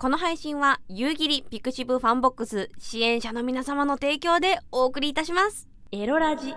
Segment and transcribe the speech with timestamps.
[0.00, 5.68] この配信は由宇霧 pixiv FANBOX 支援者の皆様の提供でお送りいたします。
[5.92, 6.54] エロラジ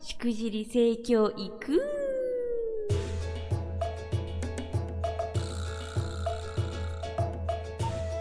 [0.00, 1.82] しくじり性教育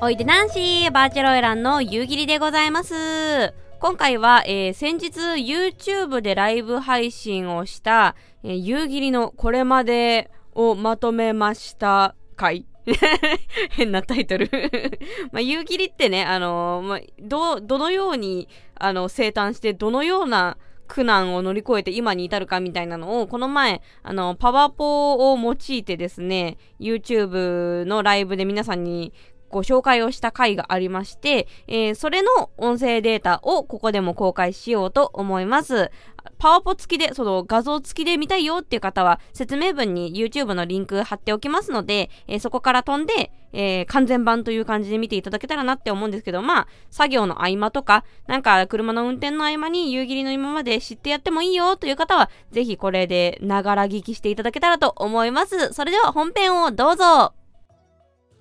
[0.02, 3.54] おいでなんしーバーチャル花魁の由宇霧でございます。
[3.80, 8.14] 今回は、えー、先日 YouTube でライブ配信をした、
[8.44, 12.66] えー、由宇霧のこれまでをまとめました回
[13.72, 14.50] 変なタイトル。
[15.32, 29.14] まあ、夕霧ってね、あのー、まあ、ど、どのように、あの、生誕して、どのような苦難を乗り越えて今に至るかみたいなのを、この前、あの、パワポを用いてですね、YouTube のライブで皆さんに
[29.50, 35.92] ご紹介をした回がありまして、えー、それの音声データをここでも公開しようと思います。
[36.38, 55.74] パワポ付きで、その画像付きで見たいよっていう方は、説明文に YouTube のリンク貼っておきますので、えー、そこから飛んで、えー、完全版という感じで見ていただけたらなって思うんですけど、まあ、作業の合間とか、なんか車の運転の合間に夕霧の今まで知ってやってもいいよという方は、ぜひこれでながら聞きしていただけたらと思います。
[55.74, 57.34] それでは本編をどうぞ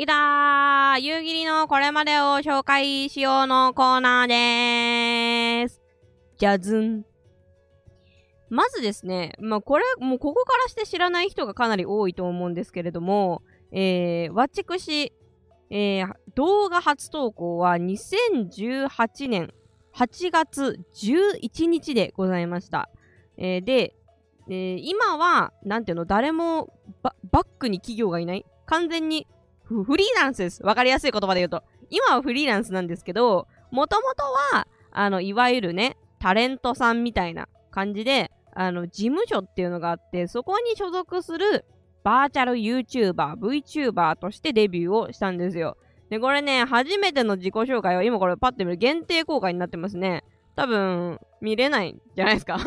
[0.01, 5.83] いたー夕霧のこれまでを紹介しようのコーナーでーす。
[6.39, 7.05] じゃずん。
[8.49, 15.13] まずですね、まあ、これ、もうここからして知らない人がかなり多いと思うんですけれども、えー、わちくし、
[15.69, 19.53] えー、動画初投稿は2018年
[19.97, 22.89] 8月11日でございました。
[23.37, 23.97] えー、で、
[24.49, 29.27] えー、今は、なんていうの、誰もバックに企業がいない完全に
[29.69, 30.63] フリーランスです。
[30.63, 31.63] わかりやすい言葉で言うと。
[31.91, 41.65] 今はフリーランスなんですけど、もともとは、あの、いわゆるね、タレントさんみたいな感じで、あの、事務所っていうのがあって、そこに所属する
[42.03, 45.77] バーチャル YouTuber、VTuber としてデビューをしたんですよ。
[46.11, 50.25] で、これね、初めての自己紹介は今これパッて見る限定公開になってますね。
[50.59, 52.67] 多分、見れないんじゃないですか ちょ、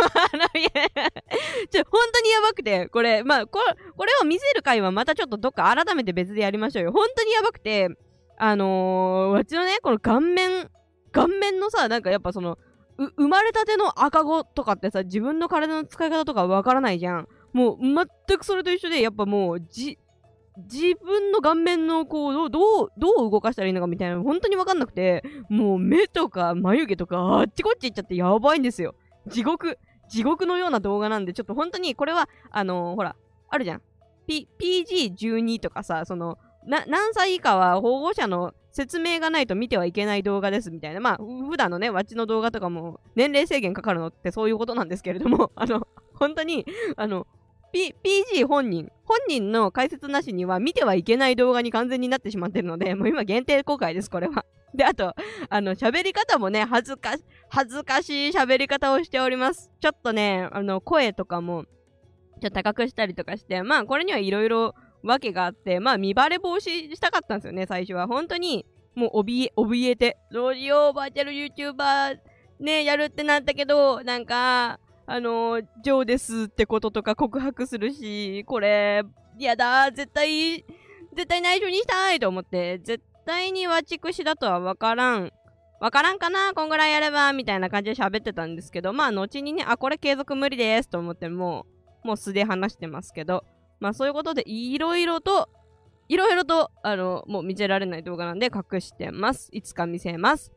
[1.91, 3.66] 本当にやばくて、これ、まあ、これ、
[3.97, 6.94] これを見せる回はまたちょっとどっか改めて別でやりましょうよ。
[6.94, 7.90] 本当にやばくて、
[8.38, 10.69] あのー、わちのね、この顔面、
[11.12, 12.57] 顔面のさ、なんかやっぱその、
[13.18, 17.28] 生まれたての赤子とかってさ、自分の体の使い方とかわからないじゃん。
[17.51, 18.07] もう、全
[18.38, 20.00] くそれと一緒で、やっぱもう、じ、
[20.57, 28.95] 自分の顔面のこう、どう、どう動かしたらいいのかみたいなの本当にわかんなくて、もう目とか眉毛とかあっちこっち行っちゃってやばいんですよ。
[29.28, 29.78] 地獄、
[30.09, 33.16] 地獄のような動画なんで、ちょっと本当にこれは、あのー、ほら、
[33.50, 33.81] あるじゃん。
[34.28, 41.00] P、PG12 とかさ、その、な、何歳以下は保護者の説明がないと見てはいけない動画ですみたいな。
[41.00, 47.28] まあ、普段のね、わちの動画とかも年齢制限かかるのってそういうことなんですけれども、あの、本当に、あの、
[47.72, 54.46] P、PG 本人、本人の解説なしには見てはいけない動画に完全になってしまってるので、 もう今限定公開です、これは。
[54.74, 55.14] で、あと、
[55.50, 59.70] あの、喋り方もね、恥ずかし、恥ずかしい喋り方をしております。
[59.81, 61.66] ちょっとね、あの、声とかも、
[62.42, 64.74] ちょっと高くしたりとかして、まあ、これにはいろいろ
[65.04, 68.08] 訳があって、まあ、見バレ防止したかったんですよね、最初は。
[68.08, 68.66] 本当に、
[68.96, 72.18] もう、怯え、怯えて、どうしよう、バーチャル YouTuber、
[72.62, 74.80] ね、やるってなったけど、なんか、
[75.12, 79.04] あのー、ジョーですってこととか告白するし、これ、
[79.38, 80.64] やだ、絶対、
[81.14, 85.34] 絶対内緒にしたいと思って、絶対にわちくしだとはわからん。
[85.82, 91.66] わからんかなこんぐらいやればみたいな感じで喋ってたんですけど、まあ、後にね、あ、これ継続無理ですと思って、も
[92.06, 93.44] う、もう素で話してますけど、
[93.82, 95.50] まあ、そういうことで、いろいろと、
[96.08, 99.50] いろいろと、あの、もう見せられない動画なんで隠してます。
[99.52, 100.54] いつか見せます。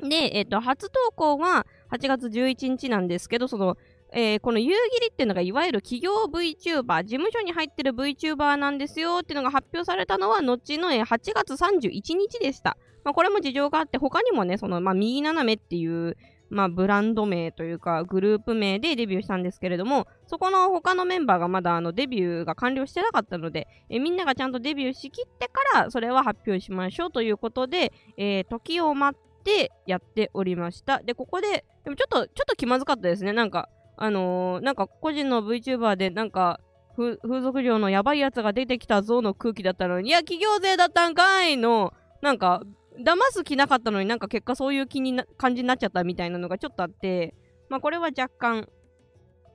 [0.00, 3.76] で、えっ、ー、と、初投稿は8月11日なんですけど、その、
[4.12, 12.76] えー、この夕霧っていうのがいわゆる企業 VTuber、事務所に入ってる VTuber なんですよっていうのが発表されたのは後の、8月31日でした。
[13.04, 16.16] まあ、これも事情があって、他にもね、その、まあ、右斜めっていう、
[16.48, 30.98] まあ、ブランド名というか、グループ名でデビューしたんですけれども、そこの他のメンバーがまだあのデビューが完了してなかったので、えみんながちゃんとデビューしきってから、それは発表しましょうということで、えー、時を待ってやっておりました。
[30.98, 33.32] で、ここで、でもちょっと、ちょっと気まずかったですね。
[33.32, 36.60] なんか、あのー、なんか個人の VTuber で、なんか、
[36.96, 42.62] 風俗嬢のやばいやつが出てきたぞの空気だったのに、いや、企業税だったんかいの、なんか、
[42.98, 47.34] 騙す気なかったのになんか結果そういう気にな感じになっちゃったみたいなのがちょっとあって、
[47.68, 48.68] まあこれは若干、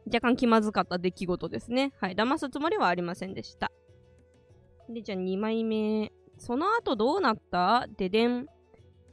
[0.06, 1.94] 若干気まずかった出来事ですね。
[2.00, 2.16] はい。
[2.16, 3.72] 騙すつもりはありませんでした。
[4.90, 6.12] で、じゃあ2枚目。
[6.38, 7.88] その後どうなった？
[7.98, 8.48] ででん。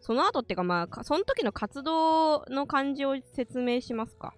[0.01, 4.35] その後ってかまあ、その時の活動の感じを説明しますか。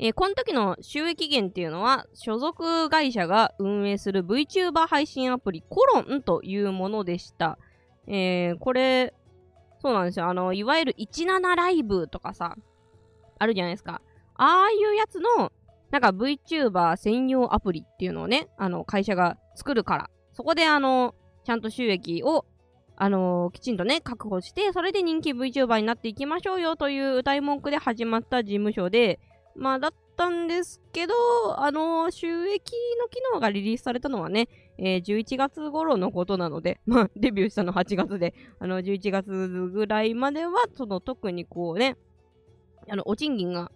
[0.00, 7.58] えー、この時の収益源っていうのは、所属会社が運営する VTuber 配信アプリコロンというものでした。
[8.06, 9.12] えー、これ、
[9.80, 10.26] そうなんですよ。
[10.26, 12.56] あの、いわゆる17ライブとかさ、
[13.38, 14.00] あるじゃないですか。
[14.34, 15.52] ああいうやつの、
[15.90, 21.14] なんか VTuber 専用アプリっていうのをね、あの、会社が作るから、そこであの、
[21.44, 22.46] ちゃんと収益を、
[23.00, 29.20] あのー、きちんとね、確保して、それで人気 VTuber になっていきましょうよという歌い文句で始まった事務所で、
[29.54, 31.14] まあ、だったんですけど、
[31.56, 34.48] あのー、収益の機能がリリースされたのはね、
[34.78, 41.96] えー、11月頃のことなので、まあ、デビューしたの8月で、あの、11月ぐらいまでは、その、特にこうね、
[42.88, 43.70] あの、お賃金が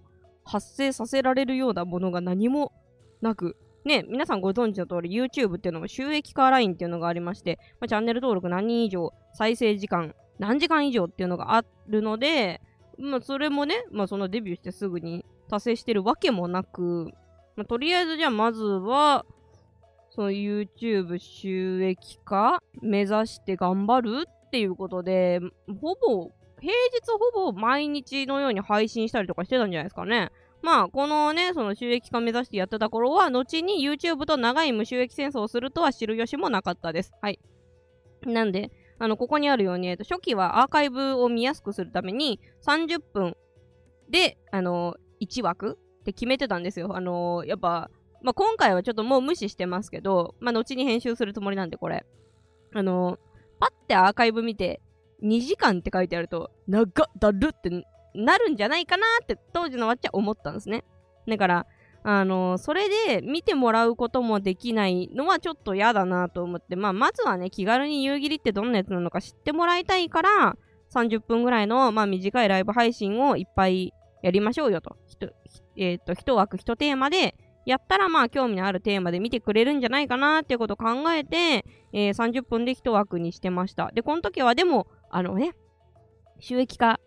[0.44, 2.72] 発生させられるようなものが何も
[3.20, 12.60] なく、ね、皆さんご存知の通り YouTube っていうのも収益化ラインっていうのがありまして、まあ、チャンネル登録何人以上、再生時間何時間以上っていうのがあるので、
[12.98, 17.12] まあ、それもね、まあ、そのデビューしてすぐに達成してるわけもなく、
[17.56, 19.24] まあ、とりあえずじゃあまずは、
[20.10, 25.40] その YouTube 収益化目指して頑張るっていうことで、
[25.80, 26.30] ほぼ、
[26.60, 26.72] 平日
[27.34, 30.30] ほぼ毎日のように配信したりとかしてたんじゃないですかね。
[30.62, 37.12] まあ、このね、その収益化目指してやってた頃は、後に YouTube と長い無収益戦争をするとは知る由もなかったです。
[37.20, 37.40] はい。
[38.24, 43.36] なんで、あの、ここにあるように、えっと、初期はアーカイブを見やすくするために、30分
[44.08, 46.96] で、あの、1枠って決めてたんですよ。
[46.96, 47.90] あの、やっぱ、
[48.22, 52.06] まあ、今回はちょっともう無視してますけど、まあ、後に編集するつもりなんで、これ。
[52.74, 53.18] あの、
[53.58, 54.80] パッてアーカイブ見て、
[55.24, 60.84] 2時間って書いてあると、長っだるってなるんじゃないかなって当時のわっちゃ思ったんですね。
[61.28, 61.66] だから、
[62.04, 70.56] あのー、それで見てもらうこともできないのはちょっと嫌だなと思って、まあ、まずはね、気軽に夕霧ってどんなやつなのか知ってもらいたいから、
[70.92, 74.96] 30分ぐらいの、まあ、短いライブ配信をいっぱいやりましょうよと。
[75.76, 83.92] えっ、ー、と、一枠一テーマで、やったらまあ興味のあるテーマで見てくれるんじゃないかなっていうことを考えて、えー、30分で一枠にしてました。
[83.94, 85.54] で、この時はでも、あのね、
[86.40, 86.98] 収益化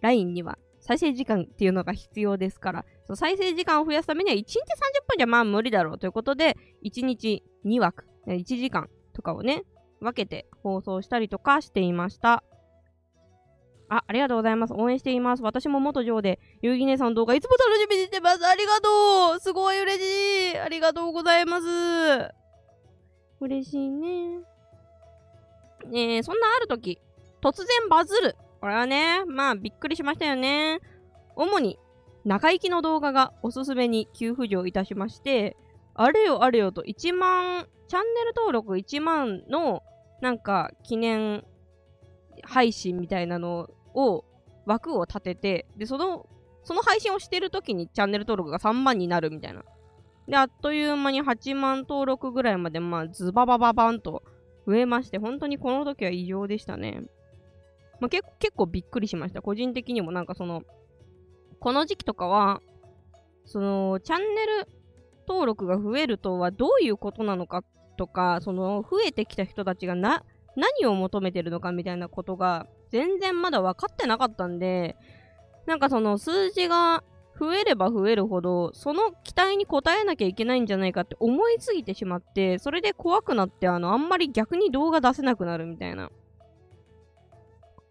[0.00, 9.64] LINE には再生時間っていうのが必要ですから、その再生時間を増やすためには1日30分じゃまあ無理だろうということで、1日2枠、1時間とかをね、
[10.00, 12.42] 分けて放送したりとかしていました。
[13.90, 14.72] あ、ありがとうございます。
[14.72, 15.42] 応援しています。
[15.42, 18.46] 私も元上で、ゆうぎねさんの動画いつも楽しみにしてます。
[18.46, 21.66] ありがとうすごい嬉しいありがとうございます
[23.40, 24.40] 嬉しいね。
[25.92, 27.00] え、そんなある時、
[27.42, 30.80] 突然バズるこれはね、まあびっくりしましたよね。
[31.36, 31.78] 主に
[32.24, 35.56] 中行きの動画がおすすめに急浮上いたしまして、
[35.94, 39.82] あれよあれよと1万、チャンネル登録1万の
[40.20, 41.44] なんか記念
[42.42, 44.24] 配信みたいなのを
[44.66, 46.26] 枠を立てて、で、その、
[46.62, 49.64] その配信をしてる時にチャンネル登録が3万になるみたいな。
[50.28, 54.22] で、あっという間に8万登録ぐらいまで、まあ、ズババババンと
[54.66, 57.02] 増えまして、本当にこの時は異常でしたね。
[58.00, 58.24] まあ、結
[58.56, 59.42] 構びっくりしました。
[59.42, 60.62] 個人的にもなんかその、
[61.60, 62.60] この時期とかは、
[63.44, 64.68] その、チャンネル
[65.28, 67.62] 登録が増えるとはどういうことなのか
[67.96, 70.24] とか、その、増えてきた人たちがな、
[70.56, 74.96] 何を求めてるのかみたいなことが、全然まだ分かってなかったんで、
[75.66, 77.04] なんかその数字が
[77.38, 86.10] 増えれば増えるほど、その期待に応えなきゃいけないんじゃないかって思いすぎてしまって、それで怖くなって、あの、あんまり逆に動画出せなくなるみたいな。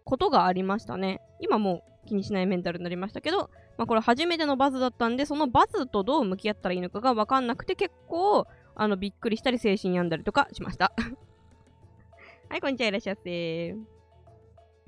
[0.04, 1.20] ことがありましたね。
[1.40, 10.92] 今もう気にしないメンタルになりましたけど、まあ、これ初めてのバズだったんで、そのバズとどう向き合ったらいいのかが分かんなくて結構、あの、びっくりしたり精神病んだりとかしました。
[12.48, 13.76] はい、こんにちは、いらっしゃって。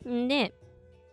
[0.06, 0.54] んで、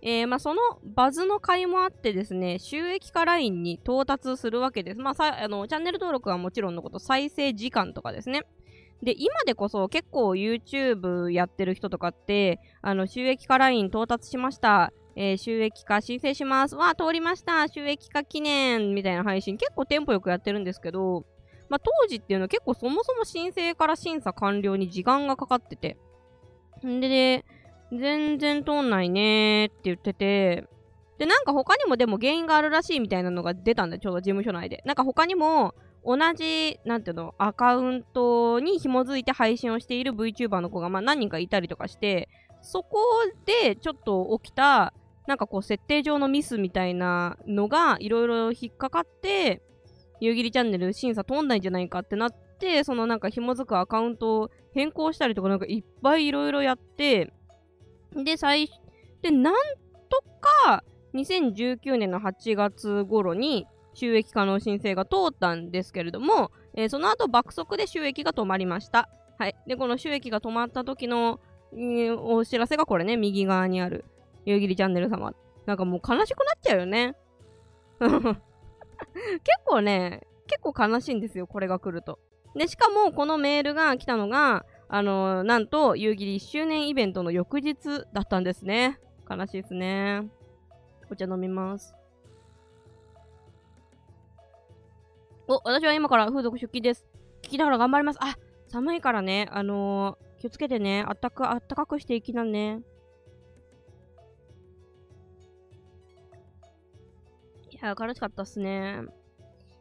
[0.01, 5.01] えー、まあ、そのバズの会もあってですね、収益化ラインに到達するわけです。
[5.01, 8.43] まあ、あのチャンネル登録はもちろんのこと、再生時間とかですね。
[9.03, 14.91] で、今でこそ結構 YouTube やってる人とかって、あの、収益化ライン到達しました。
[15.15, 16.75] えー、収益化申請します。
[16.75, 17.67] わ通りました。
[17.67, 21.25] 収益化記念みたいな配信結構テンポよくやってるんですけど、
[21.69, 25.97] まあ、当時っていうのは結構そもそも申請から審査完了に時間がかかってて。
[26.85, 27.45] んで、で
[27.91, 30.67] 全然通んないねーって言ってて、
[31.17, 34.81] で、なんか他にもでも原因があるらしいみたいなのが出たんだよ、ちょうど事務所内で。
[34.85, 35.75] なんか他にも、
[36.05, 42.29] 同じ、なんていうの、アカウントに紐づいて配信をしている VTuber の子が、まあ、何人かいたりとかして、
[42.61, 42.97] そこ
[43.45, 44.93] でちょっと起きた、
[45.27, 49.61] なんかこう、設定上のミスみたいなのが、いろいろ引っかかって、
[50.19, 57.31] 夕霧チャンネル審査通んないんじゃないかってなって、そのなんか紐づくアカウントを変更したりとか、なんかいっぱいいろいろやって、
[58.15, 58.69] で、最、
[59.21, 59.53] で、なん
[60.09, 63.67] とか、2019年の8月頃に、
[63.99, 69.09] 収益化の申請が通ったんですけれども、えー、その後爆速で収益が止まりました。
[69.37, 69.55] はい。
[69.67, 71.39] で、この収益が止まった時の
[71.71, 74.05] お知らせがこれね、右側にある、
[74.45, 75.33] 夕霧チャンネル様。
[75.65, 77.15] なんかもう悲しくなっちゃうよね。
[77.99, 78.15] 結
[79.65, 82.19] 構ね、結構悲しいんですよ、これが来ると。
[82.55, 88.99] で、しかも、このメールが来たのが、あのー、なんと、夕霧1周年イベントの翌日だったんですね。
[89.29, 90.27] 悲しいですね。
[91.11, 91.98] お茶飲みます。
[95.51, 97.07] お、私は今から風俗出勤です。
[97.41, 98.19] 聞きながら頑張ります。
[98.21, 98.37] あ、
[98.67, 101.03] 寒いからね、あのー、気をつけてね。
[101.07, 102.81] あったか、あったかくしていきなね。
[107.71, 109.01] いや、悲しかったっすね。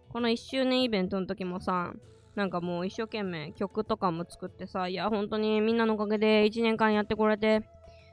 [0.09, 1.93] この1周年イベントの時もさ、
[2.35, 7.61] なんかもう一生懸命曲とかも作ってさ、いや、本当にみんなのおかげで1年間やってこれて、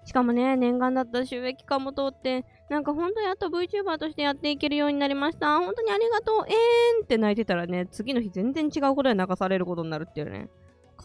[0.04, 5.60] しかもね、念願だった収益化も通って、なんか本当やっと VTuber としてやっていけるようになりました。
[5.60, 6.46] 本当にありがとう。
[6.48, 10.50] えーんって泣いてたらね、次の日全然違うことで泣かされることになるっていうね。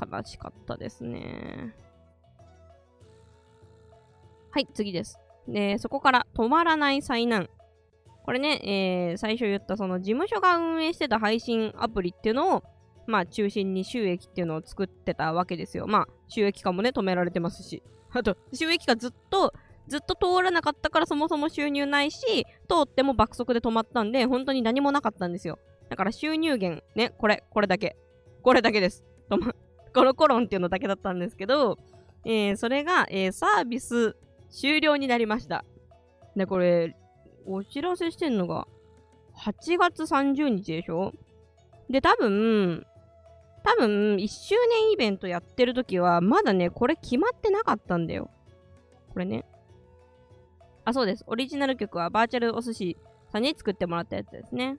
[0.01, 1.75] 悲しかったですね。
[4.51, 5.19] はい、次です。
[5.47, 7.51] で、そこから止まらない災難。
[8.25, 12.65] これね、えー、最初言ったその事務所が運営してた配信アプリっていうのを
[13.07, 15.87] まあ中心に収益っていうのを作ってたわけですよ。
[15.87, 17.83] まあ収益化もね、止められてますし。
[18.13, 19.53] あと、収益化ずっと、
[19.91, 25.59] ずっと通らなかったからそもそも収入ないし、通っても爆速で止まったんで、本当に何もなかったんですよ。
[25.89, 27.97] だから収入源、ね、これ、これだけ。
[28.43, 29.05] これだけです。
[29.29, 29.53] 止ま、
[29.93, 31.77] コロコロンっていうのだけだったんですけど、
[32.25, 34.17] えー、それが、えー、サービス
[34.49, 35.65] 終了になりました。
[36.37, 36.97] で、これ、
[37.45, 38.69] お知らせしてんのが、
[39.37, 41.13] 8月30日でしょ？
[41.89, 42.87] で、多分、
[43.65, 48.31] 多分、1周年イベントやってる時は、まだね、これ決まってなかったんだよ。
[49.13, 49.45] これね。
[50.91, 51.25] あ、そうです。
[51.27, 52.97] オリジナル曲はバーチャルお寿司
[53.33, 54.77] さんに作ってもらったやつですね。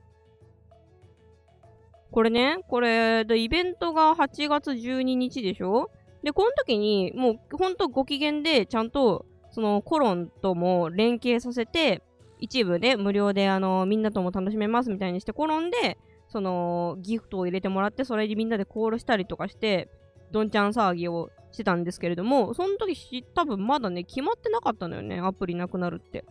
[2.12, 5.89] これね、これ、で、イベントが8月12日でしょ？
[6.24, 12.01] で、この時に、もう、ほんとご機嫌で、ちゃんと、その、コロンとも連携させて、
[12.39, 19.89] 一部ね、無料で、あの、みんなとも楽しめますみたいにして、コロンで、その、ギフトを入れてもらって、それでみんなでコールしたりとかして、
[20.32, 26.25] どんちゃん騒ぎをしてたんですけれども、その時多分まだね、決まってなかったのよね、アプリなくなるって。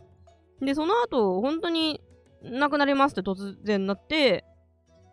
[0.61, 2.01] で、その後、本当に、
[2.43, 4.45] なくなりますって突然なって、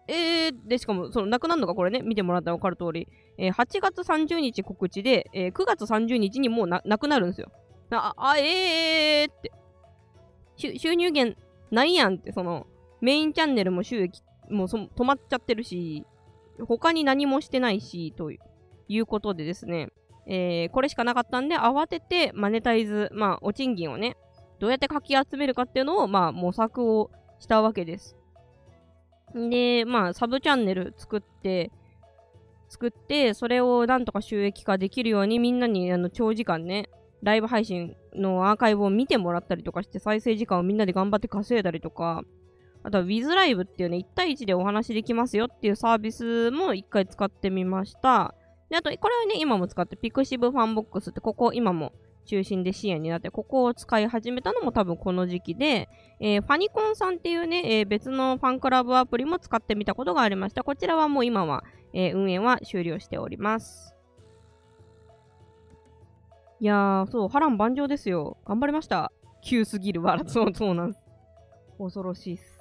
[0.07, 7.51] えー、で、しかも、その、なくなるのがこれね、見てもらったらわかる通り、えー、8月30日告知で、えー、9月30日にもうな、なくなるんですよ。
[7.91, 9.51] あ、あ、えーって。
[10.55, 11.37] 収入源
[11.69, 12.65] ないやんって、その、
[13.01, 16.05] メインチャンネルも収益もう止まっちゃってるし、
[16.67, 18.39] 他に何もしてないし、という
[18.87, 19.89] いうことでですね、
[20.25, 24.17] えー、これしかなかったんで、慌ててマネタイズ、まあ、お賃金をね、
[24.59, 28.15] どうやってかき集めるかっていうのを、まあ、模索をしたわけです。
[29.33, 31.71] で、まあ、サブチャンネル作って、
[32.69, 36.89] 作って、それをなんとか収益化できるようにみんなにあの長時間ね、
[37.23, 42.23] ライブ配信のアーカイブを見てもらったりとかして再生時間をみんなで頑張って稼いだりとか、
[42.83, 48.35] あとは WithLive っていうね、1対1でお話できますよっていうサービスも1回使ってみました。
[48.69, 51.93] で、あと、これはね、今も使って、 pixiv FANBOX って、ここ今も
[52.25, 60.63] 中心で支援になって、ここを使い始めたのも多分この時期で、えー、ファニコンさんっていうね、えー、別のファンクラブアプリも使ってみたことがありました。
[60.63, 63.95] こちらはもう今は、えー、運営は終了しております。
[66.59, 68.37] いやー、そう、波乱万丈ですよ。
[68.45, 69.11] 頑張りました。
[69.43, 70.19] 急すぎるわ。
[70.25, 71.03] そう、そうなんです。
[71.77, 72.57] 恐ろしいっす。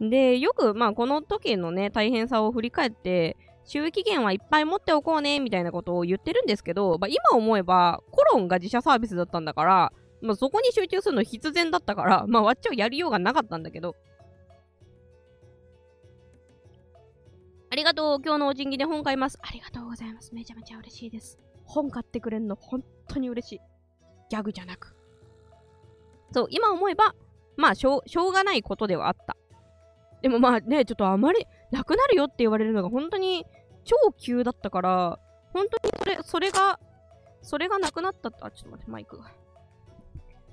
[0.00, 9.92] で、よく、まあ、この時のね、大変さを振り返って、収益源はいっぱい持っておこうね、みたいなことを言ってるんですけど、まあ、今思えば、コロンが自社サービスだったんだから、
[10.22, 13.96] まあ、そこに集中するの必然だったから、まあ、わっちはやりようがなかったんだけど。
[17.70, 18.20] ありがとう。
[18.24, 19.38] 今日のおじんぎで本買います。
[19.42, 20.32] ありがとうございます。
[20.32, 21.38] めちゃめちゃ嬉しいです。
[21.64, 23.60] 本買ってくれんの、本当に嬉しい。
[24.30, 24.94] ギャグじゃなく。
[26.32, 27.14] そう、今思えば、
[27.56, 29.36] まあしょう、しょうがないことではあった。
[30.22, 33.44] でもまあね、ちょっとあまり、なくなるよって言われるのが本当に
[33.84, 35.18] 超急だったから、
[35.52, 36.78] 本当にそれ、それが、
[37.42, 39.30] それがなくなったあ、ちょっと待って、マイクが。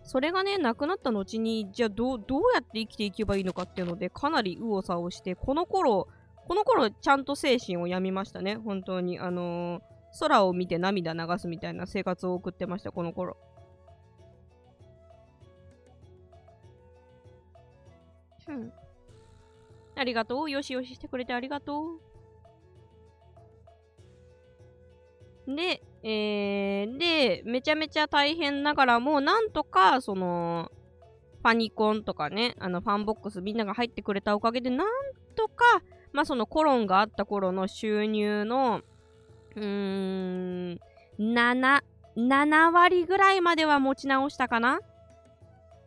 [0.04, 6.08] それがね、なくなった後に、じゃあどう、どうやって生きていけばいいのかっていうので、かなり右往左往して、この頃、
[6.48, 9.20] この頃、ちゃんと精神を病みましたね、本当に。
[9.20, 13.38] あのー、空を見て涙流すみたいな生活を送ってました、この頃。
[18.48, 18.74] うん。
[20.04, 20.52] ありがとう。
[20.52, 21.96] よしよししてくれてありがと
[25.48, 25.56] う。
[25.56, 30.70] で、えー、で、めちゃめちゃ大変ながらも、なんとか、その、
[31.42, 34.88] Fanicon とかね、あの、ファンボックスみんなが入ってくれたおかげで、なん
[35.36, 35.82] とか、
[36.12, 38.82] まあ、そのコロンがあった頃の収入の、
[39.56, 40.80] うーん、
[41.20, 41.82] 7、
[42.18, 44.80] 7割ぐらいまでは持ち直したかな？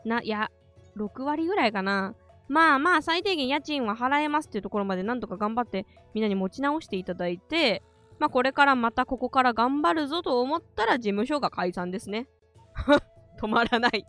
[0.05, 0.51] な、いや、
[0.97, 2.15] 6割ぐらいかな。
[2.49, 7.83] まあまあ、最低限家賃は払えますっていうところまでなんとか頑張ってみんなに持ち直していただいて、
[8.19, 12.29] まあこれからまたここから頑張るぞと思ったら事務所が解散ですね。
[13.41, 14.07] 止まらない。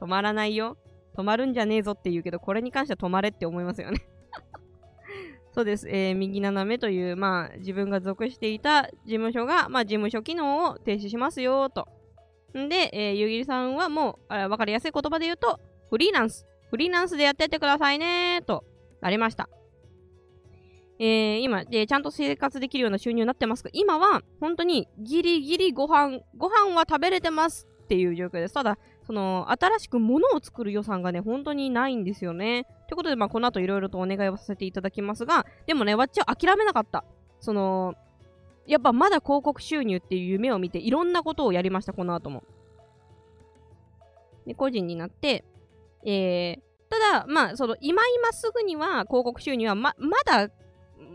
[0.00, 0.76] 止まらないよ。
[1.16, 4.00] 止まるんじゃねえぞって言うけど、これに関しては止まれって思いますよね
[5.52, 5.88] そうです。
[5.88, 11.88] えー、右斜めという、まあ、自分が属していた事務所が、まあ、事務所機能を停止しますよ、と。
[12.56, 15.60] んで、えー、ゆぎりさんはもう、わかりやすい言葉で言うと、
[15.90, 16.46] フリーランス。
[16.70, 18.64] フリーランスでやってってくださいね、と
[19.00, 19.48] なりました。
[21.00, 28.54] えー、今、えー、ちゃんと生活できるような収入になってますが、今は、本当にギリギリご飯、ご飯は食べれてますっていう状況です。
[28.54, 32.64] ただ、その、新しく物を作る予算がね、本当にないんですよね。
[32.86, 37.04] ということで、まあ、この後いろいろとお願いをさせていただきますが、でもね、わっちは諦めなかった。
[37.40, 37.94] その、
[38.66, 42.44] やっぱまだ広告収入っていう夢を見て、いろんなことをやりました、この後も。
[44.46, 45.44] で、個人になって、
[46.04, 50.50] えー、ただ、まあ、その、今今すぐには広告収入はま、まだ、う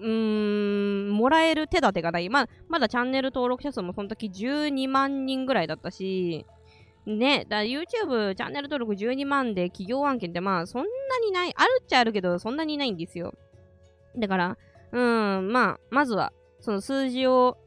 [0.02, 2.30] ーん、もらえる手立てがない。
[2.30, 6.46] まあ、まだチャンネル登録者数もその時12万人ぐらいだったし、
[7.06, 10.88] ね、YouTube チャンネル登録12万で企業案件ってまあそんな
[11.24, 13.34] にない、あるっちゃあるけどそんなにないんですよ。
[14.18, 14.58] だから、
[14.92, 17.58] うん、まあ、まずはその数字を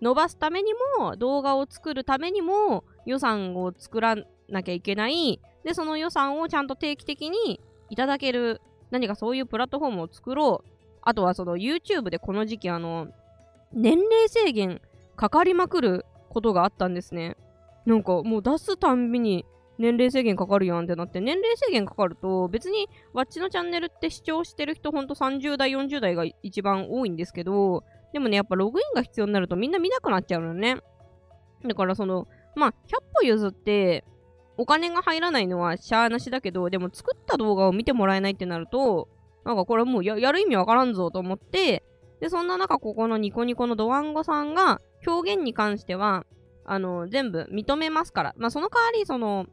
[0.00, 4.16] 伸ばすためにも、動画を作るためにも予算を作ら
[4.48, 5.40] なきゃいけない。
[5.66, 10.70] で、その予算をちゃんと定期的にいただける、何かそういうプラットフォームを作ろう。
[11.02, 13.08] あとはその YouTube でこの時期あの、
[13.72, 14.80] 年齢制限
[15.16, 17.36] かかりまくることがあったんですね。
[17.84, 19.44] なんかもう出すたんびに
[19.78, 27.82] 年齢制限かかるやんってなって、年齢制限かかると、別にわっちのチャンネルって視聴してる人ほんと30代、40代が一番多いんですけど、
[28.12, 30.76] でもね、やっぱログインが必要になるとみんな見なくなっちゃうのね。
[31.64, 32.74] だからその、まあ、100
[33.14, 34.04] 歩譲って、
[34.58, 39.08] お金が入らないのはしゃーなしだけど、でも作った動画を見てもらえないってなると、
[39.44, 41.84] なんかこれもうやる意味わからんぞと思って、
[42.20, 46.24] で、そんな中、ここのニコニコのドワンゴさんが、表現に関しては、
[46.64, 48.34] あの、全部認めますから。
[48.38, 49.46] まあ、その代わり、その、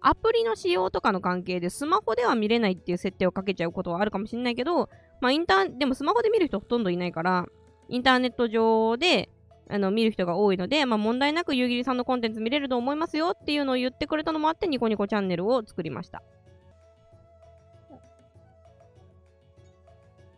[0.00, 4.88] アプリの使用とかの関係でスマホでは見れないっていう設定をかけちゃうことはあるかもしれないけど、
[5.20, 7.46] まあ、インター、でもスマホで見る人ほとんどいないから、
[7.88, 9.30] インターネット上で、
[9.70, 16.22] あの、見る人が多いので、まあ、問題なく夕霧さんのコンテンツ見れると思いますよっていうのを言ってくれたのもあって、ニコニコチャンネルを作りました。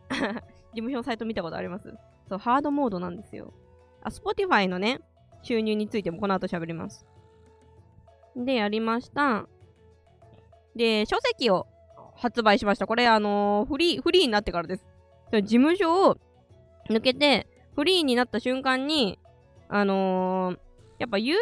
[0.13, 0.17] 事
[0.75, 1.93] 務所のサイト見たことあります？
[2.29, 3.53] そう、ハードモードなんですよ。
[4.01, 5.01] あ、Spotify のね、
[5.41, 7.05] 収入についてもこの後喋ります。
[8.35, 9.47] で、やりました。
[10.75, 11.67] で、書籍を
[12.15, 12.87] 発売しました。
[12.87, 14.85] これ、あのー、フリー、フリーになってからです。
[15.31, 16.17] 事務所を
[16.89, 19.19] 抜けて、フリーになった瞬間に、
[19.69, 20.57] あのー、
[20.99, 21.35] やっぱ夕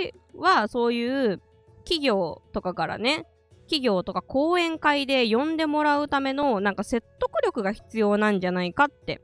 [0.00, 1.40] 霧はそういう
[1.84, 3.26] 企業とかからね、
[3.62, 9.20] 企業とか講演会で呼んでもらうためのなんか説得力が必要なんじゃないかって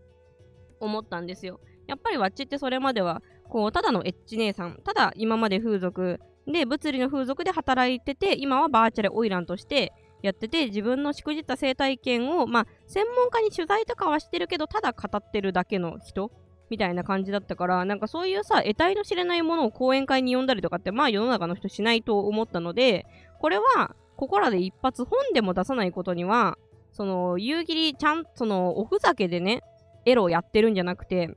[0.81, 1.61] 思ったんですよ。
[1.87, 16.31] やっぱりわっちってそれまではこう、ただのエッチ姉さん、ただ今まで風俗で、物理の風俗で働いてて、今はバーチャルオイランとしてやってて、自分のしくじった生態験を、まあ、専門家に取材とかはしてるけど、ただ語ってるだけの人
[16.73, 23.05] みたいな感じだったから、なんかそういうさ、得体の知れないものを講演会に呼んだりとかって、まあ世の中の人しないと思ったので、
[23.41, 26.57] これは、ここらで一発本でも出さないことには、
[26.93, 29.61] その、夕霧ちゃん、その、おふざけでね、
[30.07, 31.37] エロをやってるんじゃなくて、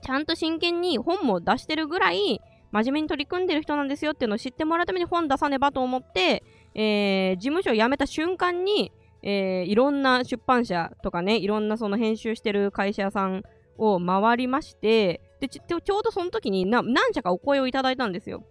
[0.00, 6.44] ちゃんと真剣に本も出してるぐらい、真面目に取り組んでる人なんですよっていうのを知ってもらうために本出さねばと思って、
[6.74, 13.42] えー、事務所を辞めた瞬間に、えー、いろんな出版社とかね、いろんなその編集してる会社さん
[13.78, 18.44] を回りまして、でちょうどその時に何社かお声をいただいたんですよ。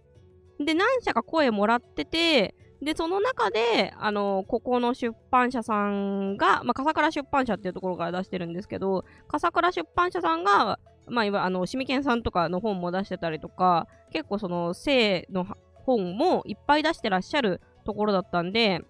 [0.64, 18.80] で、何社か声もらってて、で、その中で、あの、ここの出版社さんが、まあ、笠倉出版社っていうところから出してるんですけど、笠倉出版社さんが、まあ、いわあの、シミケンさんとかの本も出してたりとか、結構その、性の本もいっぱい出してらっしゃるところだったんで、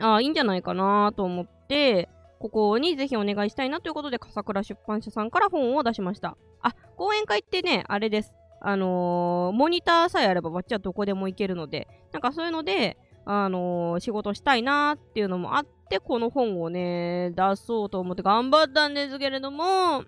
[0.00, 6.36] ああ、いいんじゃないかなと思って、ここにぜひお願いしたいなということで、笠倉出版社さんから本を出しました。
[6.62, 8.32] あ、講演会ってね、あれです。
[8.60, 20.04] あのー、モニターさえあれば、わっちはどこでも行けるので、なんかそういうので、あのー、仕事したいなっていうのもあって、この本をね、出そうと思って頑張ったんですけれども、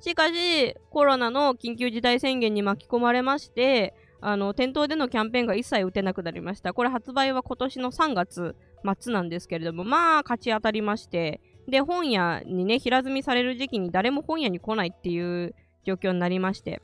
[0.00, 6.72] しかし、コロナの緊急事態宣言に巻き込まれまして、あの、店頭でのキャンペーンが一切打てなくなりました。
[6.72, 8.56] これ発売は今年の3月
[9.00, 16.82] 末なんですけれども、まあ、勝ち当たりまして、で、本屋にね、平積みされる時期に誰も本屋に来ないっていう状況になりまして、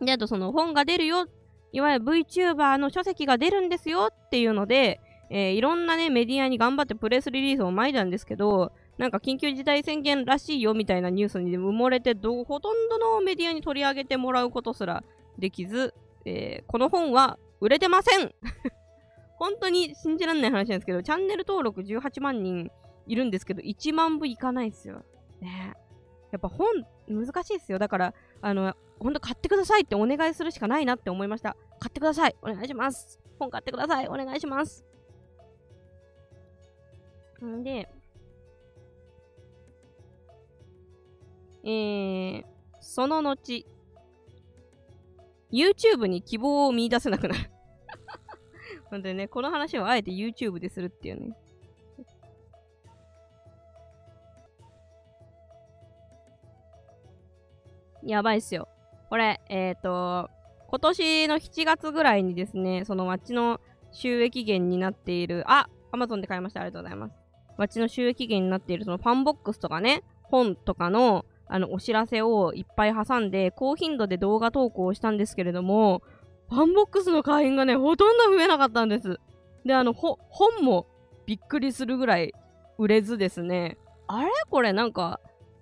[0.00, 1.26] で、あとその本が出るよ、
[1.72, 15.04] いわゆる VTuber の書籍が出るんですよっていうので、えー、いろんなね、メディアに頑張ってプレスリリースを巻いたんですけど、なんか緊急事態宣言らしいよみたいなニュースに埋もれてど、ほとんどのメディアに取り上げてもらうことすら
[15.38, 18.34] できず、えー、この本は売れてません。
[19.38, 22.70] 本当に信じられない話なんですけど、チャンネル登録18万人
[23.06, 25.04] いるんですけど、1万部いかないですよ。
[25.40, 25.74] ね
[26.30, 26.66] やっぱ本、
[27.08, 27.78] 難しいですよ。
[27.78, 31.56] だから、あの、ほんと買ってくださいってお願いするしかないなって思いました。
[31.80, 34.84] 買ってくださいお願いします本買ってくださいお願いします
[37.42, 37.88] んで、
[41.64, 42.44] えー、
[42.82, 43.64] その後、
[45.50, 47.50] YouTube に希望を見出せなくなる
[48.90, 51.34] 本当にね、この話をあえて YouTube でするっていうね。
[58.04, 58.68] やばいっすよ。
[59.08, 60.30] これ、えっ、ー、と、
[60.68, 63.60] 今年の7月ぐらいにですね、その街の
[63.92, 66.60] 収益源になっている、あ、Amazon で買いました。
[66.60, 67.14] ありがとうございます。
[67.58, 76.02] わっちの収益源になっているそのファンボックスとかね、本とかのあのお知らせをいっぱい挟んで、高頻度で動画投稿をしたんですけれども、
[76.48, 79.18] ファンボックスの会員がね、ほとんど増えなかったんです。
[79.64, 80.16] で、あの、本
[80.62, 80.86] も
[81.26, 82.32] びっくりするぐらい
[82.78, 84.30] 売れずですね、あれ？
[84.48, 85.20] これなんか、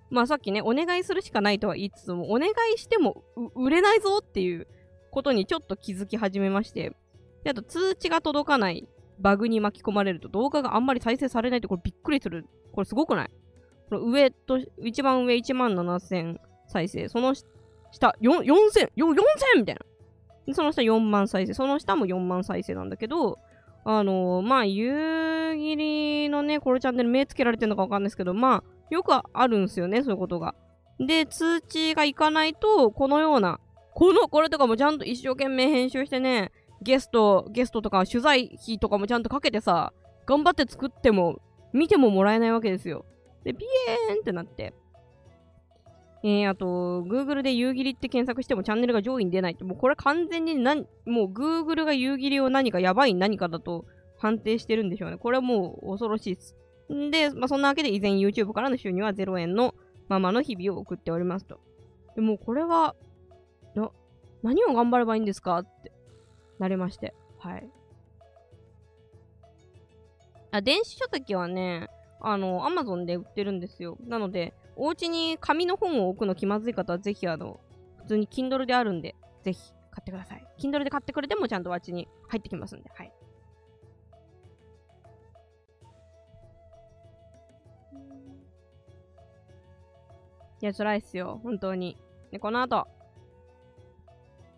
[0.09, 3.23] まあさっきね、お願いするしかないとは言いつつも、お願いしても
[3.55, 4.67] 売れないぞっていう
[5.11, 6.95] ことにちょっと気づき始めまして、
[7.43, 8.87] で、あと通知が届かない
[9.19, 12.45] バグに巻き込まれると動画があんまり再生されないってこれびっくりする。
[12.71, 13.29] これすごくない？
[13.89, 17.09] この上と、一番上1万7000再生。
[17.09, 19.15] その下、4000、4000
[19.57, 19.81] みたいな。
[20.53, 21.53] その下4万再生。
[21.53, 23.39] その下も4万再生なんだけど、
[23.85, 30.55] あのー、まあ、夕霧のね、このチャンネル目つけられてるのかわかんないですけど、まあ、よくあるんですよね、そういうことが。
[30.99, 33.59] で、通知がいかないと、このような、
[33.93, 39.93] この、これとかもちゃんと一生懸命編集してね、ゲスト、ゲストとか取材費とかもちゃんとかけてさ、
[40.25, 41.39] 頑張って作っても、
[41.73, 43.05] 見てももらえないわけですよ。
[43.43, 43.65] で、ピ
[44.09, 44.73] エーンってなって。
[46.23, 53.85] えー、あと、Google で夕霧って検索してもチャンネルが上位に出ないって、もうこれ完全に何、もう Google が夕霧を何かやばい何かだと
[54.17, 55.17] 判定してるんでしょうね。
[55.17, 56.57] これはもう恐ろしいです。
[56.89, 59.75] で、まあ、そんなわけで以前 YouTube からの収入は0円の
[60.07, 61.59] ままの日々を送っておりますと。
[62.15, 62.95] でもこれは、
[63.75, 63.91] な、
[64.41, 65.91] 何を頑張ればいいんですかって
[66.57, 67.13] なりまして。
[67.37, 67.69] はい。
[70.51, 71.89] あ、電子書籍はね、
[72.21, 73.97] あの、アマゾンで売ってるんですよ。
[74.07, 77.59] なので、お家に紙の本を置くの気まずい方は、ぜひ、あの、
[77.99, 79.59] 普通に Kindle であるんで、ぜひ
[79.91, 80.45] 買ってください。
[80.59, 83.13] Kindle で買ってくれてもちゃんとお家に入ってきますんで、はい。
[90.61, 91.39] いや、辛いっすよ。
[91.43, 91.97] 本当に。
[92.31, 92.87] で、この後。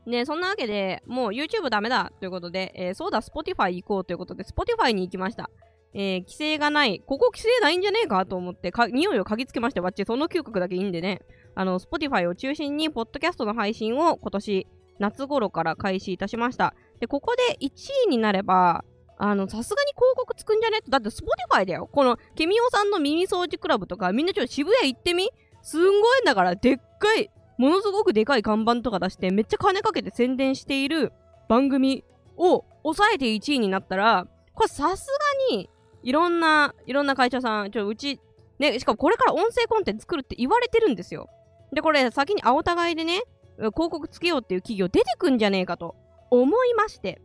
[0.05, 5.49] ね、そんなわけで、もう YouTube ダメだということで、えー、そうだ、Spotify 行こうということで、Spotify に行きました。
[5.93, 7.03] えー、規制がない。
[7.05, 11.21] ここ規制ないんじゃねえかと思って、か、匂いを嗅ぎつけまして、わっち、その嗅覚だけいいんでね。
[11.53, 14.67] あの、Spotify を中心に、ポッドキャストの配信を今年、
[14.99, 16.73] 夏頃から開始いたしました。
[16.99, 17.69] で、ここで1
[18.05, 18.85] 位になれば、
[19.17, 20.79] あの、さすがに広告つくんじゃね？
[20.89, 21.87] だって Spotify だよ。
[21.91, 25.29] この、ケミオさんの耳掃除クラブとか、みんなちょっと渋谷行ってみ？
[25.61, 31.13] すんごいんだから、でっかい、ものすごくでかい看板とか出して、めっちゃ金かけて宣伝している
[31.47, 32.03] 番組
[32.37, 35.07] を抑えて1位になったら、これさす
[35.51, 35.69] がに、
[36.03, 38.19] いろんな、いろんな会社さん、ちょ、うち、
[38.59, 41.29] ね、しかもこれから音声コンテンツ作るって言われてるんですよ。
[41.73, 43.21] で、これ先に青互いでね、
[43.57, 45.95] 広告つけようっていう企業出てくんじゃねえかと
[46.29, 47.21] 思いまして、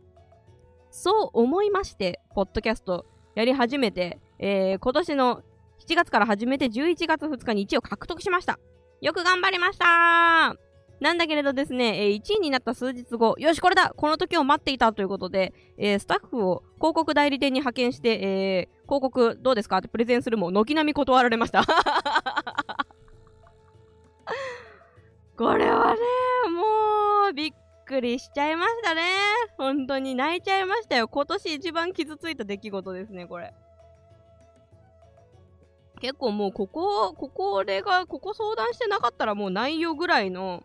[0.91, 5.43] そう思いまして、ポッドキャストやり始めて、えー、今年の
[5.87, 8.59] 7月から始めて11月2日に1位を獲得しました。
[8.99, 10.55] よく頑張りました
[10.99, 19.77] なんだけれどですね、え、1位になった数日後、よし、これだこの時を待っていたということで、えー、スタッフを広告代理店に派遣して、えー、広告どうですか？
[19.77, 21.63] ってプレゼンするも、軒並み断られました。
[25.37, 25.99] これはね、
[26.49, 27.51] もう、びっ
[27.85, 29.03] くりしちゃいましたね。
[29.57, 31.07] 本当に泣いちゃいましたよ。
[31.07, 33.53] 今年一番傷ついた出来事ですね、これ。
[35.99, 40.63] 結構もうここ、ここれが、ここ相談してなかったらもう内容ぐらいの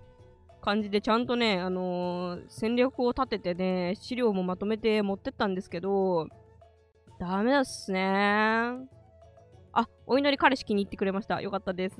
[0.60, 6.28] 感じでちゃんとね、あのー、戦略を立ててね、資料もまとめて持ってったんですけど、
[7.18, 8.72] ダメだっすね
[9.72, 11.40] あ、お祈り彼氏気に入ってくれました。
[11.40, 11.96] よかったです。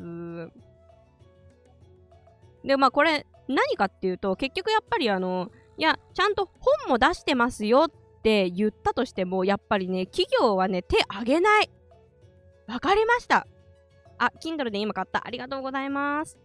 [2.64, 11.70] で、まあこれ、何かっていうと、結局やっぱりあの、いや、ちゃんと本も出してますよって言ったとしても、やっぱりね、企業はね、手あげない。
[12.66, 13.46] わかりました。
[14.18, 15.26] あ、Kindle で今買った。
[15.26, 16.38] ありがとうございます。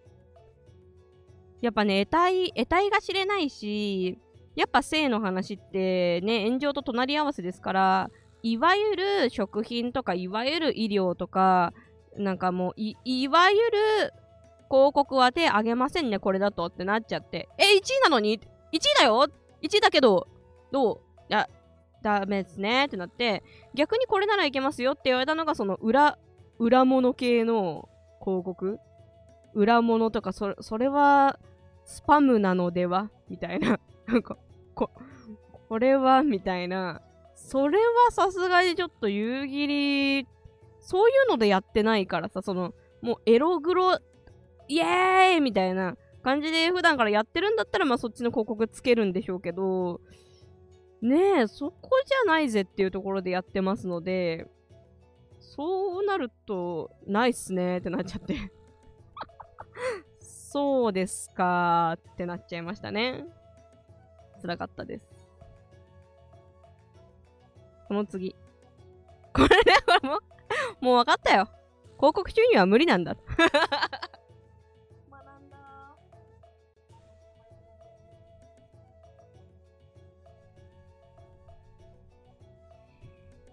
[1.62, 4.19] やっぱね、得体、得体が知れないし、
[4.56, 8.10] やっぱ性の話ってね、炎上と隣り合わせですから、
[8.43, 11.73] いわゆる食品とか、いわゆる医療とか、
[12.15, 14.13] なんかもうい、いわゆる
[14.69, 17.49] 広告は手あげませんね、これだとってなっちゃって。
[17.58, 19.27] え、1位なのに ?1 位だよ
[19.62, 20.27] ?1 位だけど、
[20.71, 20.99] どう？
[21.30, 21.47] いや、
[22.03, 26.17] ダメですねってなって、逆にこれならいけますよって言われたのが、その裏、
[26.60, 28.79] 裏物系の広告？
[29.53, 31.39] 裏物とか、それ、それは、
[31.86, 33.10] スパムなのでは？
[33.29, 33.79] みたいな。
[34.05, 34.38] なんか、
[34.75, 34.91] こ、
[35.69, 36.23] これは？
[36.23, 37.01] みたいな。
[37.36, 40.27] それはさすがにちょっと夕霧、
[40.79, 43.99] そういうのでやってないからさ、その、もうエログロ、
[44.67, 50.01] イエーイみたいな感じで普段からやってるんだったら、まあそっちの広告つけるんでしょうけど、
[51.01, 54.47] ねえ、そこじゃないぜっていうところでやってますので、
[55.39, 58.51] そうなると、ないっすねってなっちゃって
[60.19, 63.25] そうですかってなっちゃいましたね。
[64.41, 65.05] 辛かったです。
[67.88, 68.36] その次。
[69.33, 70.19] これね、これも、
[70.81, 71.49] もう分かったよ。
[71.97, 73.15] 広告収入は無理なんだ。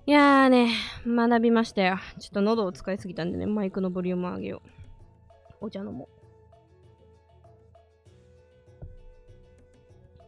[0.07, 0.71] いやーね、
[1.07, 1.99] 学びましたよ。
[2.19, 4.61] ちょっと喉を使いすぎたんでね、マイクのボリューム上げよ
[5.63, 5.67] う。
[5.67, 6.25] お茶飲もう。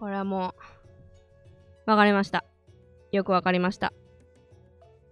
[0.00, 0.54] これはも
[1.86, 2.46] う、わかりました。
[3.12, 3.92] よくわかりました。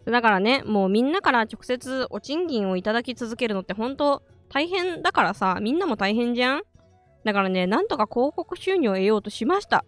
[0.07, 6.63] だからね、もうみんなから直接お賃金をいただき続けるのって本当大変だからさ、みんなも大変じゃん
[7.25, 9.85] だからね、なんとか広告収入を得ようとしました。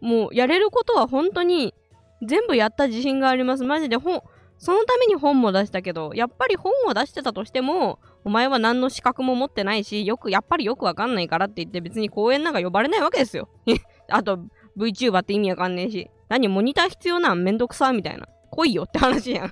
[0.00, 1.74] もうやれることは本当に
[2.22, 3.64] 全部やった自信があります。
[3.64, 4.22] マジで本、
[4.58, 13.48] そのために本も出したけど、やっぱり本を出してたとしても、お前は何の資格も持ってないし、よく、やっぱりよくわかんないからって言って別に公演なんか呼ばれないわけですよ。
[14.10, 14.38] あと、
[14.76, 16.10] VTuber って意味わかんねえし。
[16.28, 17.42] 何モニター必要なん？
[17.42, 18.28] めんどくさみたいな。
[18.50, 19.50] 来いよって話やん っ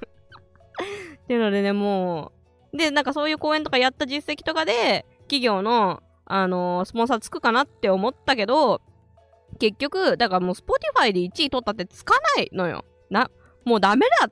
[1.26, 2.32] ていうのでね、も
[2.72, 8.82] う、で、なんかそういう公演とかやった実績とかで、企業の、あのー、スポンサーつくかなって思ったけど、
[9.58, 12.84] 結局、だからもう Spotify で1位取ったってつかないのよ。
[13.10, 13.30] な、
[13.64, 14.30] もうダメだ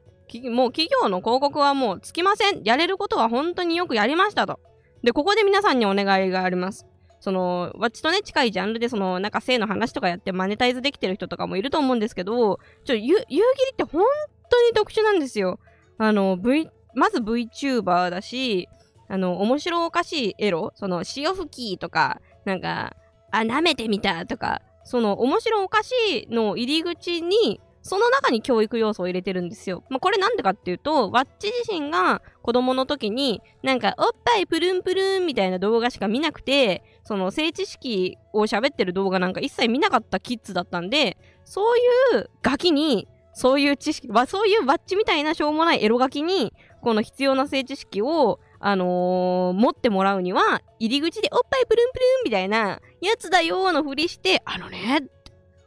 [0.50, 2.62] もう企業の広告はもうつきません。
[2.64, 4.60] やれることは本当によくやりましたと。
[5.02, 6.86] で、ここで皆さんにお願いがあります。
[7.20, 14.02] その、わちとね、近いジャンルで、その、なんか性の話とかやってマネタイズできてる人とかもいると思うんですけど、ちょ、夕霧って本
[14.50, 15.58] 当に特殊なんですよ。
[15.98, 18.68] あの、V、まず VTuber だし、
[19.08, 22.96] あの、面白おかしいエロ、その、潮吹きとか、なんか、
[23.30, 25.92] あ、舐めてみたとか、その面白おかし
[26.30, 29.84] いの入り口に、その中に教育要素を入れてるんですよ。
[29.90, 41.78] まあ、これなんでかっていうと、ワッチ自身が子供の時に、なんか、おっぱいプルンプルンみたいな動画しか見なくて、その性知識を喋ってる動画なんか一切見なかったキッズだったんで、そう
[42.16, 55.04] いうガキに、そういう知識、そういうワッチみたいなしょうもないエロガキに、この必要な性知識をあのー、持ってもらうには、入り口でおっぱいプルンプルンみたいなやつだよのふりして、あのね、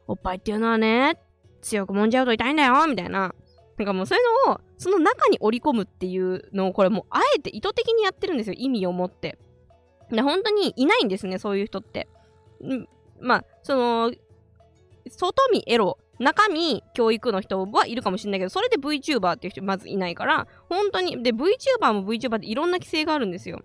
[0.07, 1.17] おっぱいっていうのはね、
[1.61, 3.33] 強く揉んじゃうと痛いんだよみたいな。
[3.77, 8.55] なんかもうそういうのを、その中に織り込むっていうのを、これもうあえて意図的にやってるんですよ。
[8.57, 9.37] 意味を持って。
[10.11, 12.07] で、本当にいないんですね、そういう人って。
[12.61, 12.87] ん
[13.19, 14.11] まあ、その、
[15.07, 23.61] 外見エロ中身教育の人はいるかもしれないけど、それで VTuber っていう人まずいないから、本当に、で、VTuber も VTuber っていろんな規制があるんですよ。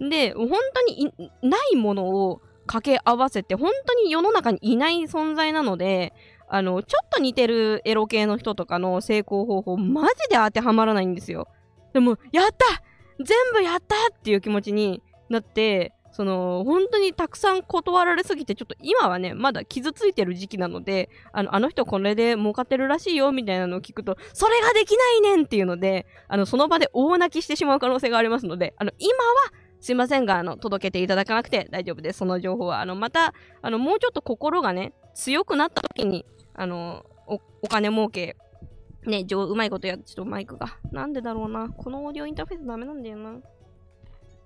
[0.00, 6.12] で、本当にないものを掛け合わせて、本当に世の中にいない存在なので、
[6.48, 11.48] あの、ちょっと似てるエロ系の人とかの成功方法、マジで当てはまらないんですよ。
[11.92, 12.82] でも、やった
[13.18, 32.18] 全部やったっていう気持ちになって、その、本当にたくさん断られすぎて、ちょっと今はね、まだ傷ついてる時期なので、あの、あの人これで儲かってるらしいよ、みたいなのを聞くと、それができないねんっていうので、あの、その場で大泣きしてしまう可能性がありますので、あの、今は、すいませんが、あの、届けていただかなくて大丈夫です。
[32.18, 32.80] その情報は。
[32.80, 38.36] あの、また、あの、もうちょっと心がね、強くなった時に、あの、お、お金儲け、
[39.04, 40.78] ね、上、うまいことや、ちょっとマイクが。
[40.90, 41.68] なんでだろうな。
[41.68, 43.36] このオーディオインターフェースダメなんだよな。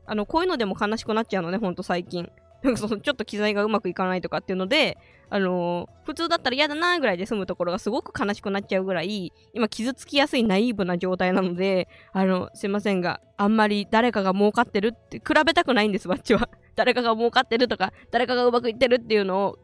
[0.04, 2.30] あの、こういうのでも悲しくなっちゃうのね、ほんと最近。
[2.62, 4.98] なんかそのちょっと機材がうまくいかないとかっていうので、
[5.30, 16.48] あのー、普通だったら嫌だなぐらいで済むところがすごく悲しくなっちゃうぐらい、今傷つきやすいナイーブな状態なので、あの、すいませんが、あんまり誰かが儲かってるって比べたくないんです、わっちは。
[16.76, 19.58] 誰かが儲かってるとか、誰かがうまくいってるっていうのを、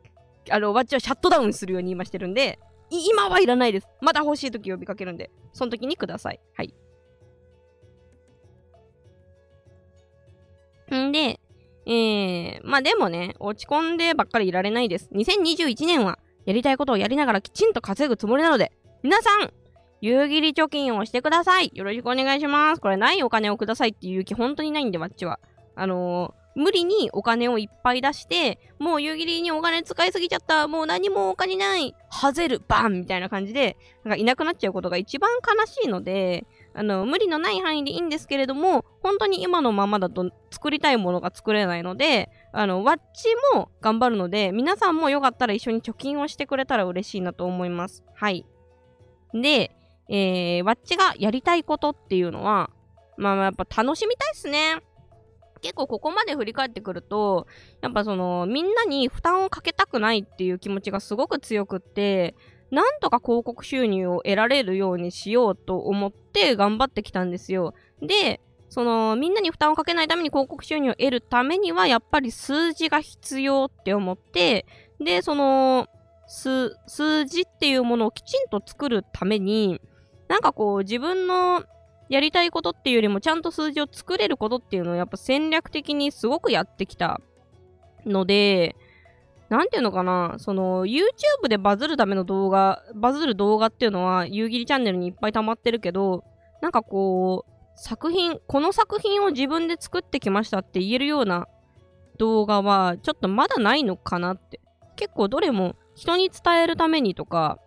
[0.50, 2.58] あの、わっちはシャットダウンするように今してるんで、
[2.90, 3.88] 今はいらないです。
[4.00, 6.40] また欲しい時呼びかけるんで、その時にください。
[6.54, 6.74] はい。
[10.94, 11.38] んで、
[11.88, 15.08] えー、まあでもね、落ち込んでばっかりいられないです。
[15.14, 18.72] 2021年は、やりたいことをやりながらきちんと稼ぐつもりなので、
[19.02, 19.50] 皆さん、
[20.02, 21.70] 夕切り貯金をしてください。
[21.74, 22.80] よろしくお願いします。
[22.80, 25.40] これないお金をくださいっていう気本当にないんで、わっちは。
[25.74, 30.68] あのー、無理にお金をいっぱい出して、もう夕切りにお金使いすぎちゃった。
[30.68, 31.94] もう何もお金ない。
[32.10, 32.60] はぜる。
[32.68, 36.46] バンみたいな感じで、なんかいなくなっちゃうことが一番悲しいので、
[36.78, 48.04] あの、無理のない範囲でいいんですけれども、本当に今のままだと作りたいものが作れないので、あの、ワッチも頑張るので、皆さんもよかったら一緒に貯金をしてくれたら嬉しいなと思います。
[48.14, 48.46] はい。
[49.34, 49.72] で、
[50.08, 52.70] えー、ワッチがやりたいことっていうのは、
[53.16, 54.76] まあやっぱ楽しみたいっすね。
[55.60, 57.48] 結構ここまで振り返ってくると、
[57.80, 62.36] やっぱその、みんなに負担をかけたくないっていう気持ちがすごく強くって、
[62.70, 67.74] なんとか広告収入を得られるようにしようと思って頑張ってきたんですよ。
[68.02, 74.66] で、その、みんなに負担をかけないために広告収入を得るためには、やっぱり数字が必要って思って、
[75.00, 75.88] で、その、
[76.26, 79.80] 数、数字っていうものをきちんと作るために、
[80.28, 81.64] なんかこう、自分の
[82.10, 87.22] やりたいことっていうよりも、ちゃんと数字を作れることっていうのをやっぱ戦略的にすごくやってきた
[88.04, 88.76] ので、
[89.48, 96.24] なんていうのかな、その、YouTube でバズるための動画、バズる動画っていうのは、夕霧チャンネルにいっぱい溜まってるけど、
[96.60, 101.46] なんかこう、作品、この作品を自分で作ってきましたって言えるような
[102.18, 104.60] 動画は、ちょっとまだないのかなって。
[104.96, 107.58] 結構どれも人に伝えるためにとか、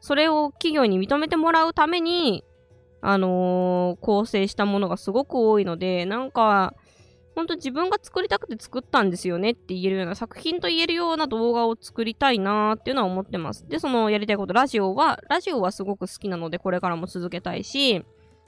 [0.00, 2.44] それを企業に認めてもらうために、
[3.00, 6.74] あのー、構成したものがすごく多いので、なんか、
[7.34, 13.66] ほんと自分が作りたくて作ったんですよねって言えるような作品と言えるような動画を作りたいなーっていうのは思ってます。
[13.68, 18.04] で、そのやりたいこと、ラジオは、ラジオはすごく好きなのでこれからも続けたいし、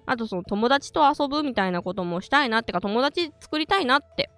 [0.06, 4.30] あとその友達と遊ぶみたいなこともしたいなってか友達作りたいなって、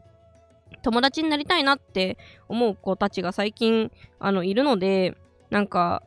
[0.82, 2.16] 友達になりたいなって
[2.48, 5.16] 思う子たちが最近、あの、いるので、
[5.50, 6.02] なんか、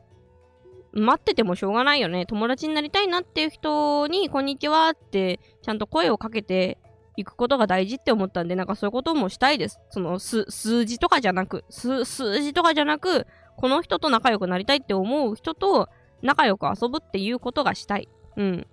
[0.92, 2.26] 待っててもしょうがないよね。
[2.26, 6.78] 友達になりたいなっていう人に、こんにちはって、ちゃんと声をかけて
[7.16, 9.80] いくことが大事って思ったんで、なんかそういうこともしたいです。
[9.90, 12.04] その、数字とかじゃなく、数
[12.40, 15.88] 字とかじゃなく、この人と仲良くなりたいって思う人と
[16.22, 18.08] 仲良く遊ぶっていうことがしたい。
[18.36, 18.66] うん。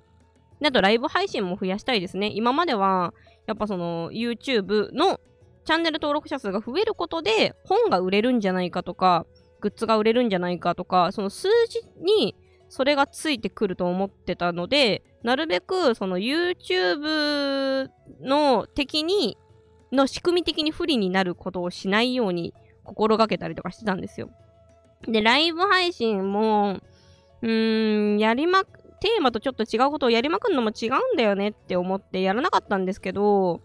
[0.63, 2.31] あとライブ配信も増やしたいですね。
[2.33, 3.13] 今までは、
[3.47, 5.19] やっぱその YouTube の
[5.65, 9.25] チャンネル登録者数が増えることで本が売れるんじゃないかとか、
[9.61, 12.35] グッズが売れるんじゃないかとか、その数字に
[12.69, 17.89] それがついてくると思ってたので、なるべくその YouTube
[18.21, 19.37] の敵に、
[19.91, 22.53] の仕組み的に不利になることをしないように
[22.83, 24.29] 心がけたりとかしてたんですよ。
[25.07, 26.79] で、ライブ配信も、
[27.41, 33.61] うーん、やりまく、テーマとちょっと違うことをやりまくるのも違うんだよねって思ってやらなかったんですけど、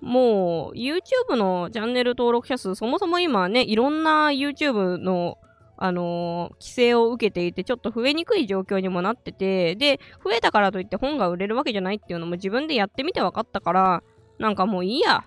[0.00, 5.38] もう YouTube のチャンネル登録者数、そもそも今ね、いろんな YouTube の
[5.76, 14.02] あのー、規制を受けていて、ちょっと増えにくい状況にもなってて、で、増えたからといって本が売れるわけじゃないっていうのも自分でやってみて分かったから、
[14.38, 15.24] なんかもういいや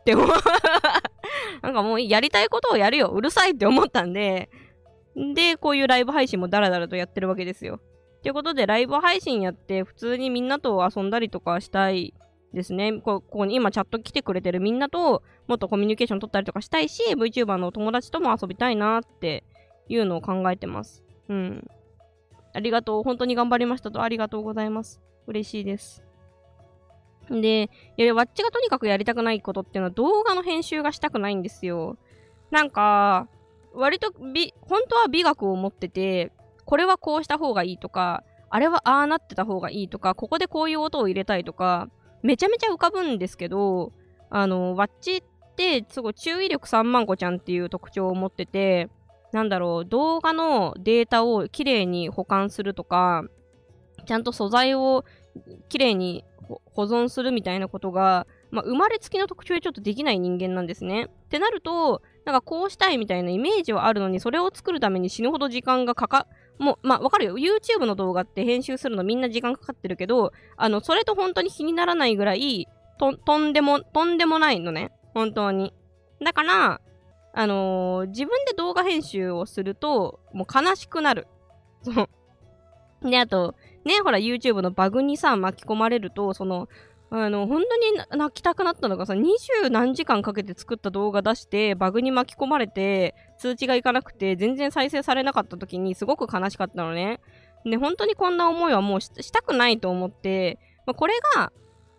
[0.00, 0.28] って思う
[1.62, 4.50] なんかもうやりたいことをやるようるさいって思ったんで、
[5.34, 7.80] で、こういうライブ配信もダラダラとやってるわけですよ。
[8.22, 12.14] ということで、ライブ配信やって、普通にみんなと遊んだりとかしたい
[12.52, 13.00] ですね。
[13.00, 19.44] ここに今チャット来てくれてるみんなともっとコミュニケーション取ったりとかしたいし、VTuber のお友達とも遊びたいなって
[19.90, 21.02] いうのを考えてます。
[21.28, 21.68] うん。
[22.54, 23.02] ありがとう。
[23.02, 25.00] 本当に頑張りましたとありがとうございます。
[25.26, 26.02] 嬉しいです。
[27.28, 31.96] で、いや、わっちがとにかくやりたくないことっていうのは動画の編集がしたくないんですよ。
[32.50, 33.28] なんか、
[33.72, 36.32] 割と美、本当は美学を持ってて、
[36.64, 41.88] これはこうした方がいいとか、あれはああなってた方がいいとか、ここでこういう音を入れたいとか、
[42.22, 43.92] めちゃめちゃ浮かぶんですけど、
[44.28, 45.22] あの、ワッチっ
[45.56, 48.88] て、すごい注意力3万個ちゃんっていう特徴を持ってて、
[49.32, 53.24] なんだろう、動画のデータをきれいに保管するとか、
[54.06, 55.04] ちゃんと素材を
[55.68, 61.04] きれいに保存するみたいなことが、まあ、生まれつきの特徴でちょっとできない人間なんですね。
[61.04, 66.26] ってなると、なんかこうしたいみたいなイメージはあるのに、それを作るために死ぬほど時間がかか、
[66.58, 67.36] もう、まあ、わかるよ。
[67.36, 72.66] YouTube の動画って編集するのみんな時間かかってるけど、あの、それと本当に気にならないぐらい、
[72.98, 74.90] と、とんでも、とんでもないのね。
[75.14, 75.72] 本当に。
[76.22, 76.80] だから、
[77.32, 81.26] あのー、自分で動画編集をすると、もう悲しくなる。
[81.82, 81.92] そ
[83.02, 83.10] う。
[83.10, 83.54] で、あと、
[83.84, 86.68] ね、ほら、YouTube のバグにさ、巻き込まれると、その、
[87.12, 89.30] あの、本当に泣きたくなったのがさ、二
[89.62, 97.20] 十何時間かけて作った動画出して、バグに巻き込まれて、通知がいかなくて、全然再生されなかった時にすごく悲しかったのね。
[97.64, 101.52] で、本当にこんな思いはもうしたくないと思って、まあ、これが、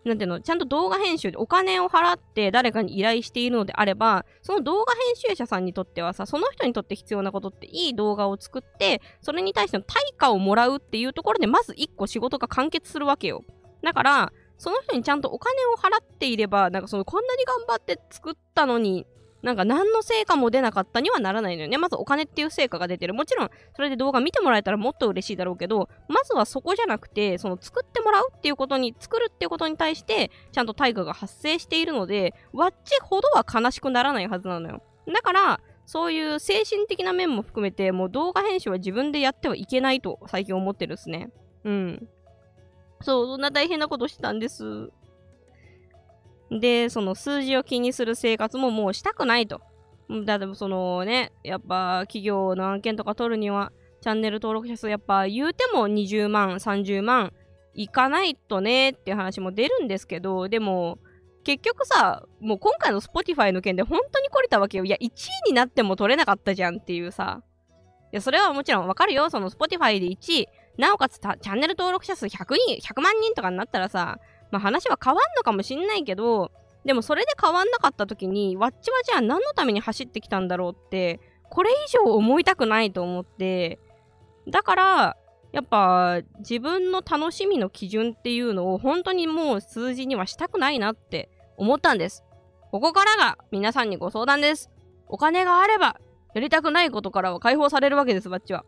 [0.03, 13.43] なんていうの、ちゃんと動画編集でお金を払って誰かに依頼しているのであれば、その動画編集者さんにとってはさ、その人にとって必要なことっていい動画を作って、それに対しての対価をもらうっていうところで、まず一個仕事が完結するわけよ。
[13.83, 19.05] だから、その人にちゃんとお金を払っていれば、なんかそのこんなに頑張って作ったのに、
[19.41, 21.77] なんか何の成果も出なかったにはならないのよね。
[21.77, 23.13] まずお金っていう成果が出てる。
[23.13, 34.83] もちろん、それで動画見てもらえたらもっと嬉しいだろうけど、まずはそこじゃなくて、その作ってもらうっていうことに、作るっていうことに対して、ちゃんと対価が発生しているので、わっちほどは悲しくならないはずなのよ。
[35.07, 41.31] だから、そういう精神的な面も含めて、もう動画編集は自分でやってはいけないと最近思ってるっすね。
[41.63, 42.07] うん。
[43.01, 44.91] そう、そんな大変なことしてたんです。
[46.51, 49.61] で、その数字を気にする生活ももうしたくないと。
[50.25, 53.71] だってそのね、やっぱ企業の案件とか取るには、
[54.01, 57.31] チャンネル登録者数やっぱ言うても20万、30万
[57.73, 60.99] いかないとねっていう話も出るんですけど、でも
[61.43, 64.83] 結局さ、もう今回の Spotify の件で本当に懲りたわけよ。
[64.83, 65.09] いや、1位
[65.47, 67.41] になっても取れなかったじゃんっていうさ。
[68.11, 69.29] いや、それはもちろんわかるよ。
[69.29, 70.47] その Spotify で1位、
[70.77, 74.19] なおかつチャンネル登録者数100人、100万人とかになったらさ、
[74.51, 76.51] まあ話は変わんのかもしんないけど、
[76.85, 83.79] でもそれで変わんなかった時に、わっちはじゃあ何のために走ってきたんだろうって、これ以上思いたくないと思って、
[84.47, 85.17] だから、
[85.51, 92.23] やっぱ自分の楽しみの基準っていうのを本当にもう数字にはしたくないなって思ったんです。
[92.71, 94.71] ここからが皆さんにご相談です。
[95.09, 95.99] お金があれば
[96.33, 98.63] やりたくないことからは解放されるわけです、バッチは。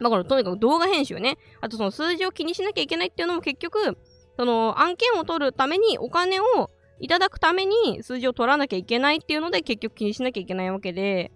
[0.00, 1.36] だからとにかく動画編集ね。
[1.60, 3.98] あとその数字を気にしなきゃいけないっていうのも結局、
[4.38, 6.44] その案件を取るためにお金を
[7.00, 11.32] いただくために数字を取らなきゃいけないっていうので結局気にしなきゃいけないわけで、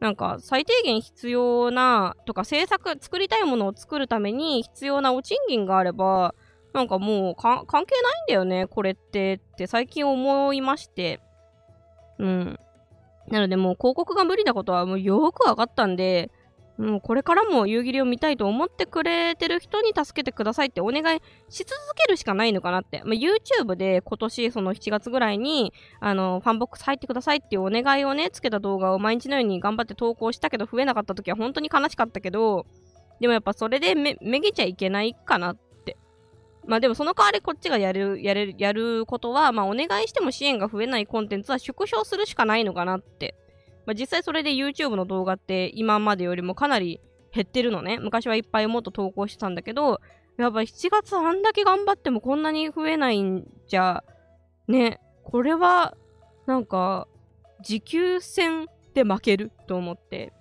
[0.00, 6.34] なんか最低限必要なとか制作、作りたいものを作るために必要なお賃金があれば、
[6.72, 7.86] なんかもう関係ないん
[8.28, 11.20] だよね、これってって最近思いまして。
[12.18, 12.58] うん。
[13.28, 16.30] なのでもう広告が無理なことはもうよくわかったんで、
[16.78, 23.02] もうこれからも由宇霧を見たいと思ってくれてる人に助けてくださいってお願いし続けるしかないのかなって。
[23.04, 32.66] まあ、YouTube で今年その7月ぐらいに、あの、ファンボックス入ってくださいっていうお願いをね、つけた動画を毎日のように頑張って投稿したけど増えなかった時は本当に悲しかったけど、
[33.20, 35.96] でもやっぱそれでめ、めげちゃいけないかなって。
[36.66, 43.34] まあでもその代わりこっちがやる、やる、やることは、まあお願いしても支援が増えないコンテンツは縮小するしかないのかなって
[43.86, 47.00] まあ、実際それで YouTube の動画って今までよりもかなり
[47.32, 47.98] 減ってるのね。
[47.98, 50.00] 昔はいっぱいもっと投稿してたんだけど、
[50.36, 54.04] やっぱ7月あんだけ頑張ってもこんなに増えないんじゃ、
[54.68, 55.96] ね、これは、
[56.46, 57.08] なんか、
[57.62, 60.32] 持久戦で負けると思って、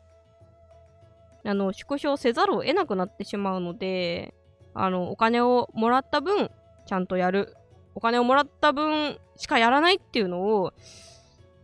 [1.45, 4.33] あの、縮小せざるを得なくなってしまうので、
[4.73, 6.49] あの、お金をもらった分、
[6.85, 7.55] ちゃんとやる。
[7.93, 10.73] お金をもらった分しかやらないっていうのを、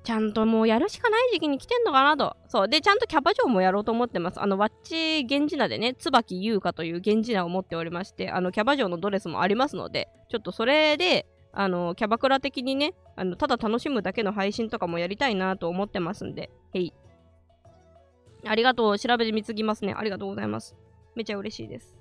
[0.04, 2.36] ちゃんともうやるしかない時期に来てんのかなと。
[2.48, 2.68] そう。
[2.68, 4.42] で、ちゃんとキャバ嬢もやろうと思ってます。
[4.42, 16.94] あの、ワッチ源氏名でね、椿優香という源氏名を持っておりまして、あの、キャバ嬢のドレスもありますので、ちょっとそれで、あの、キャバクラ的にね、あの、ただ楽しむだけの配信とかもやりたいなと思ってますんで、へい。
[18.48, 18.98] ありがとう。
[18.98, 19.94] 調べてみつぎますね。
[19.96, 20.76] ありがとうございます。
[21.16, 21.96] めちゃ嬉しいです。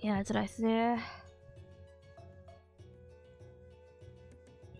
[0.00, 1.23] いや、辛いっすね。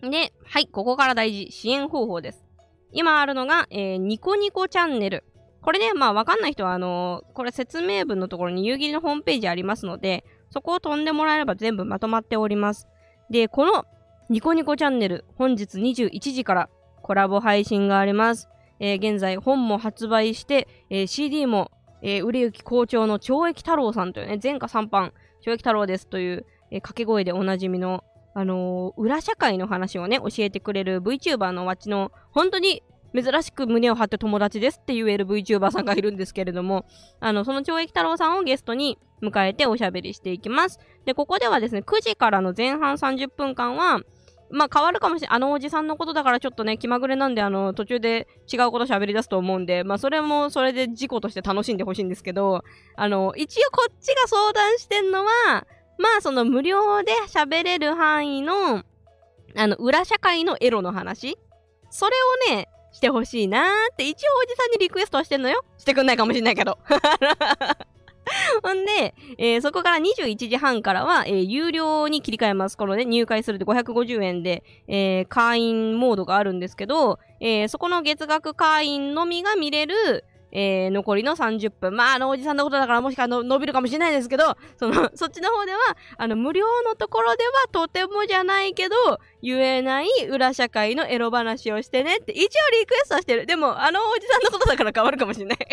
[0.09, 1.51] で、はい、ここから大事。
[1.51, 2.43] 支援方法です。
[2.91, 5.23] 今あるのが、えー、ニコニコチャンネル。
[5.61, 12.87] これね、まあわかんない人は、あのー、これ説明文のところに夕霧のホームページありますので、そこを飛んでもらえれば全部まとまっております。
[13.29, 13.85] で、この
[14.29, 16.69] ニコニコチャンネル、本日21時から
[17.01, 18.47] コラボ配信があります。
[18.79, 28.03] えー、現在本も発売して、えー、CD も、えー、売れ行き好調の懲役太郎さんというね、前科3版、懲役太郎ですという、えー、掛け声でおなじみの
[28.35, 32.83] あのー、裏社会の話をね、教えてくれる VTuber のわちの、本当に
[33.15, 36.85] 珍しく胸を張って友達ですって言える VTuber さんがいるんですけれども、
[37.21, 40.81] あの、その懲役太郎さんをゲストに迎えておしゃべりしていきます。
[41.05, 44.01] で、ここではですね、9時からの前半30分間は、
[44.51, 45.35] まあ変わるかもしれない。
[45.37, 52.63] あのおじさんのことだからちょっとね、気まぐれなんで、あの、途中で違うこと喋り出すと思うんで、まあそれもそれで事故として楽しんでほしいんですけど、
[52.95, 55.65] あの、一応こっちが相談してんのは、
[55.97, 58.83] まあその無料で喋れる範囲の、
[59.55, 61.37] あの、裏社会のエロの話
[61.89, 62.11] それ
[62.51, 65.63] をね、してほしいなーって一応おじさんにリクエストはしてんのよ。
[65.77, 66.77] してくんないかもしんないけど。
[68.63, 72.77] ほんで、えー、そこから21時半からは、えー、有料に切り替えます。
[72.77, 80.23] このね、入会すると550円で、えー、会員モードがあるんですけど、えそこの月額会員のみが見れる、
[80.57, 81.93] えー、残りの30分。
[81.93, 85.79] まあ、あのおじさんのことだからもしかの伸びるかもしれないですけど、その、 そっちの方では、
[86.17, 88.95] あの、無料のところではとてもじゃないけど、
[89.41, 93.45] 言えない裏社会のエロ話をしてねって、一応リクエストはしてる。
[93.45, 95.57] でも、あのおじさんのことだから変わるかもしれない。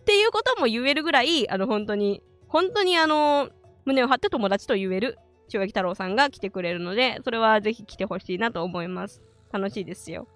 [0.00, 3.48] っていうことも言えるぐらい、あの、本当に、本当にあの、
[3.86, 5.16] 胸を張って友達と言える、
[5.54, 9.22] 塩焼太郎さんが来てくれるので、それはぜひ来てほしいなと思います。
[9.50, 10.28] 楽しいですよ。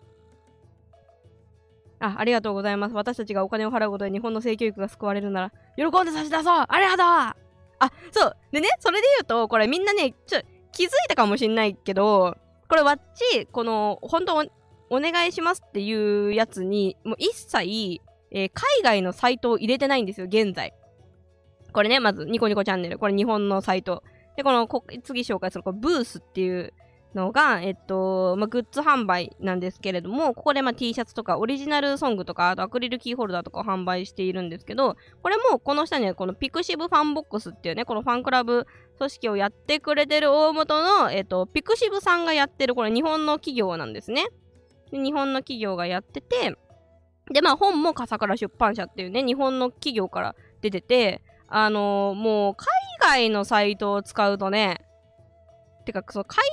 [2.01, 2.95] あ、ありがとうございます。
[2.95, 7.49] 私たちがお金を払うことで日本の性教育が救われるなら、喜んで差し出そうありがとう
[7.81, 8.37] あ、そう。
[8.53, 10.41] でね、それで言うと、これみんなね、ちょ、
[10.73, 12.37] 気づいたかもしんないけど、
[12.69, 14.37] これわっち、この、本当
[14.91, 20.75] お願いしますっていうやつに、もう一切、えー、海外のサイトを入れてないんですよ、現在。
[21.73, 22.99] これね、まず、ニコニコチャンネル。
[22.99, 24.03] これ日本のサイト。
[24.37, 24.69] で、この、
[25.03, 26.73] 次紹介する、これブースっていう
[27.15, 38.67] のが、えっと、まあ、グッズ販売なんですけれども、ここでまあ T シャツとかオリジナルソングとか、あとアクリルキーホルダーとかを販売しているんですけど、これもこの下にはこの pixiv FANBOX っていうね、このファンクラブ
[38.99, 44.27] 組織をやってくれてる大元の、えっと、 pixiv さんがやってる、これ日本の企業なんですね。
[44.91, 46.57] で日本の企業がやってて、
[47.31, 52.67] で、まあ本も笠倉出版社っていうね、日本の企業から出てて、あのー、もう海
[53.01, 54.81] 外のサイトを使うとね、
[55.89, 56.45] てか、その海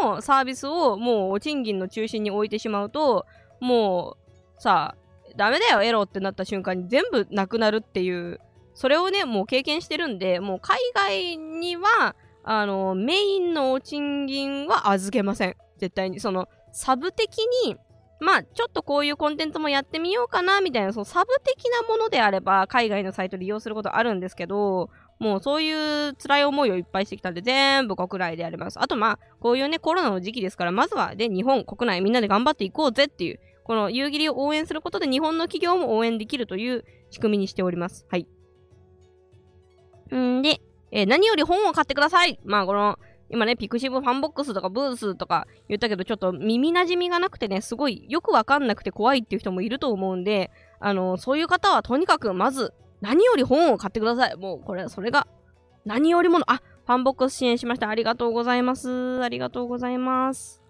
[0.00, 3.26] 外のサービスをもう賃金の中心に置いてしまうと、
[3.60, 4.16] も
[4.58, 4.94] うさ、
[5.36, 8.40] ダメだよ、エロってなった瞬間に全部なくなるっていう、
[8.74, 15.56] それをね、もう経験してるんで、もう海外には、あの、メインのお賃金は預けません。
[15.78, 16.20] 絶対に。
[16.20, 17.76] その、サブ的に、
[18.20, 24.90] まあ、ちょっとこういうコンテンツもやってみようかな、みたいな、そのサブ的なものであれば、海外のサイト利用することあるんですけど、
[25.20, 25.70] もうそうい
[26.08, 28.80] う辛い思いをいっぱいしてきたんで、全部国内でやります。
[28.80, 38.06] あとまあ、こういうね、コロナの時期ですから、まずはで、日本国内みんなで頑張っていこうぜっていう、この由宇霧を応援することで日本の企業も応援できるという仕組みにしております。
[38.10, 38.26] はい。
[40.16, 42.98] んで、えー、何より本を買ってくださいまあ、この、
[43.28, 50.50] 今ね、 pixiv FANBOX とかブースとか言ったけど、ちょっと耳馴染みがなくてね、すごいよくわかんなくて怖いっていう人もいると思うんで、
[50.80, 54.36] あの、そういう方はとにかくまず、何より本を買ってください。
[54.36, 55.26] もうこれ、それが
[55.84, 57.88] 何よりもの、あ、ファンボックス支援しました。
[57.88, 59.22] ありがとうございます。
[59.22, 60.62] ありがとうございます。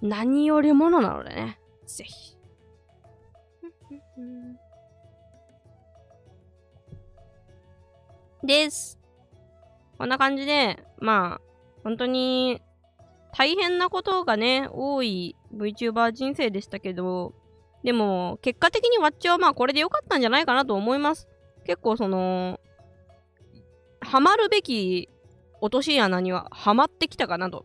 [0.00, 1.60] 何よりものなのでね。
[1.86, 2.36] ぜひ。
[8.44, 8.98] です。
[9.98, 11.40] こんな感じで、まあ、
[11.84, 12.60] 本当に
[13.32, 17.34] 大変なことがね、多い VTuber 人生でしたけど、
[17.84, 21.28] でも、結果的にワッチはまあこれで良かったんじゃないかなと思います。
[21.64, 22.60] 結構その、
[24.00, 25.08] ハマるべき
[25.60, 27.64] 落とし穴にはハマってきたかなと。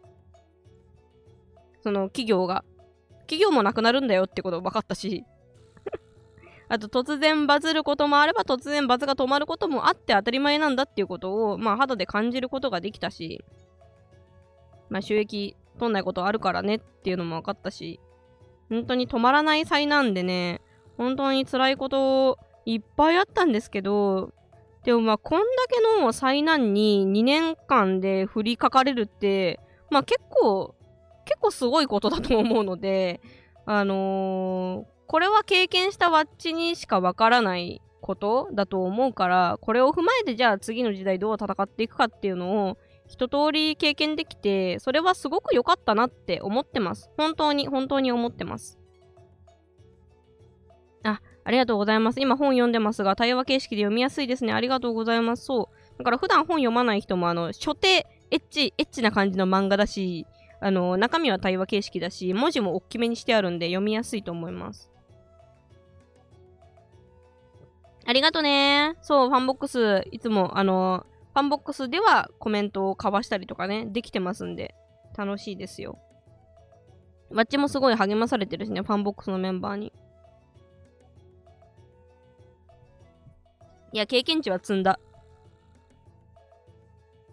[1.82, 2.64] その企業が。
[3.22, 5.26] 企業もなくなるんだよってこと分かったし。
[6.70, 13.44] あと突然バズることもあれば突然バズが止まることもあって当たり前なんだっていうことを、まあ肌で感じることができたし、
[14.90, 18.00] まあ収益取んないことあるからねっていうのも分かったし、
[18.70, 20.62] 本当に止まらない災難でね、
[20.98, 22.38] 本当に辛いこと
[22.68, 24.34] いっぱいあったんですけど、
[24.84, 30.76] でもまあ、こんだけの災難に2年間で降りかかれるって、まあ結構、
[31.24, 33.22] 結構すごいことだと思うので、
[33.66, 47.10] あのー、これは経験したワッチにしかわからないことだと思うから、これを踏まえてじゃあ次の時代どう戦っていくかっていうのを一通り経験できて、それはすごく良かったなって思ってます。
[47.16, 48.77] 本当に、本当に思ってます。
[51.48, 52.20] あ、りがとうございます。
[52.20, 54.52] 今本読んでますが、対話形式で読みやすいですね。
[54.52, 55.46] ありがとうございます。
[55.46, 55.98] そう。
[55.98, 60.28] だから普段本読まない人も、あの、初手、エッチ、エッチな感じの漫画だし、
[60.60, 64.92] あの、中身は対話形式だし、文字も大きめにしてあるんで読みやすいと思います。
[68.06, 74.76] ありがとねそう、 FANBOX、いつも、あの、ファンボックスではコメントを交わしたりとかね、できてますんで、
[75.18, 75.98] 楽しいですよ。
[77.30, 79.94] わっちもすごい励まされてるしね、ファンボックスのメンバーに。
[83.98, 85.00] いや、経験値は積んだ。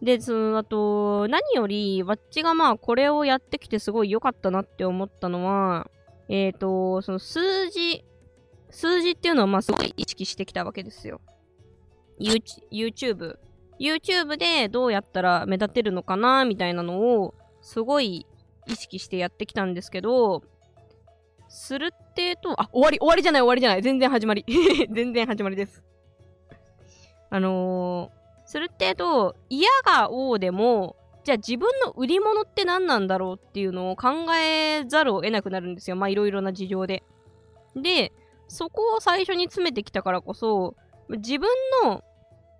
[0.00, 5.90] で、その、あと、何より、わっちがまあ、これをやってきてすごい良かったなって思ったのは、
[6.30, 8.02] えっ、ー、と、その数字、
[8.70, 11.20] 数字っていうのをまあ、すごい意識してきたわけですよ。
[12.18, 13.36] YouTube。
[13.78, 18.26] YouTube でどうやったら目立てるのかなみたいなのを、すごい
[18.66, 20.42] 意識してやってきたんですけど、
[21.46, 23.82] するってと、あ、終わり、終わりじゃない、終わりじゃない。
[23.82, 24.46] 全然始まり。
[24.90, 25.93] 全然始まりです。
[27.34, 35.96] あのー、するってと、嫌が王でも、じゃあ自分の売り物って何なんだろうっていうのを考えざるを得なくなるんですよ。
[35.96, 37.02] まあいろいろな事情で。
[37.74, 38.12] で、
[38.46, 40.76] そこを最初に詰めてきたからこそ、
[41.08, 41.48] 自分
[41.82, 42.04] の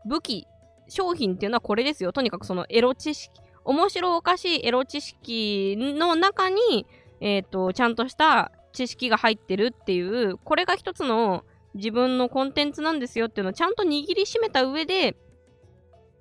[0.07, 0.49] 武器、
[0.89, 2.12] 商品っていうのはこれですよ。
[2.12, 3.31] とにかくそのエロ知識、
[3.64, 6.85] 面白おかしいエロ知識の中に、
[7.20, 11.45] えっ、ー、と、ちゃんとした知識が入ってるっていう、これが一つの
[11.75, 15.16] 自分のコンテンツなんですよっていうのをちゃんと握りしめた上で、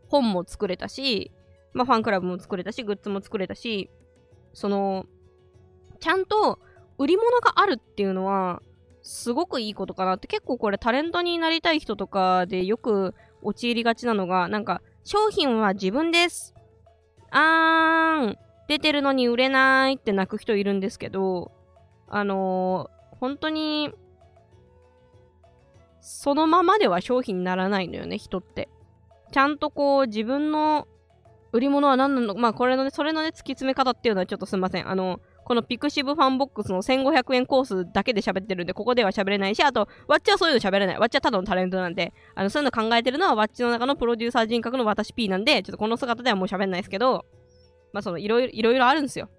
[0.10, 1.32] 本も作れたし、
[1.74, 3.90] まあ、ファンクラブも作れたし、グッズも作れたし、
[4.54, 5.06] その、
[6.00, 6.60] ちゃんと
[6.98, 8.62] 売り物があるっていうのは、
[9.02, 16.54] すごくいいことかなって、結構これタレントになりたい人とかでよく陥りがちなのが、なんか、商品は自分です。
[17.32, 18.38] あーん、
[18.68, 21.52] 出てるのに売れないって泣く人いるんですけど、
[22.08, 23.92] あのー、本当に、
[26.04, 28.68] そのままでは商品にならないのよね、人って。
[29.32, 30.86] ちゃんとこう、自分の
[31.54, 34.90] 売り物は何なのまあ、これのね、それのね、突き詰め方っていうのはちょっとすいません。
[34.90, 41.00] あの、この pixiv FANBOX の1500円コースだけで喋ってるんで、ここでは喋れないし、あと、わっちはそういうの喋れない。
[41.00, 47.24] わっちはただのタレントなんで、あの、そういうの考えてるのは、わっちの中のプロデューサー人格の私 P なんで、ちょっとこの姿ではもう喋んないですけど、
[47.94, 49.30] まあ、その、いろいろ、いろいろあるんですよ。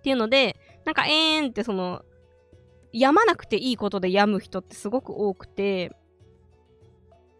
[0.00, 2.02] っていうので、なんか、えーんってその、
[2.92, 5.92] やまなくていいことで病む人ってすごく多くて、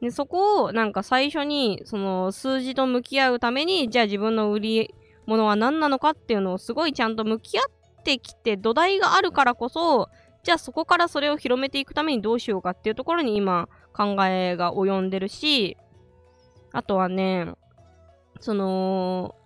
[0.01, 4.95] で、そこをなんか最初にその数字と向き合うために、じゃあ自分の売り
[5.27, 10.09] 物は何なのかっていうのをすごいちゃんと向き合ってきて土台があるからこそ、
[10.43, 15.77] じゃあそこからそれを広めていくためにどうしようかっていうところに今考えが及んでるし、
[16.73, 17.53] あとはね、
[18.41, 19.37] その、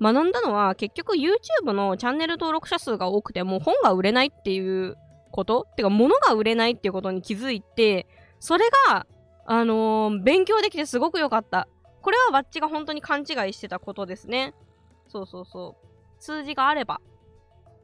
[0.00, 4.96] 学んだのは結局 YouTube のチャンネル登録者数が多くてもう本が売れないっていう
[5.30, 5.66] こと？
[5.70, 8.06] ってか物が売れないっていうことに気づいて、
[8.40, 9.06] それが
[9.44, 11.68] あのー、勉強できてすごく良かった。
[12.02, 14.54] これはバッチが本当に勘違いしてたことですね。
[15.08, 15.86] そうそうそう。
[16.18, 17.00] 数字があれば、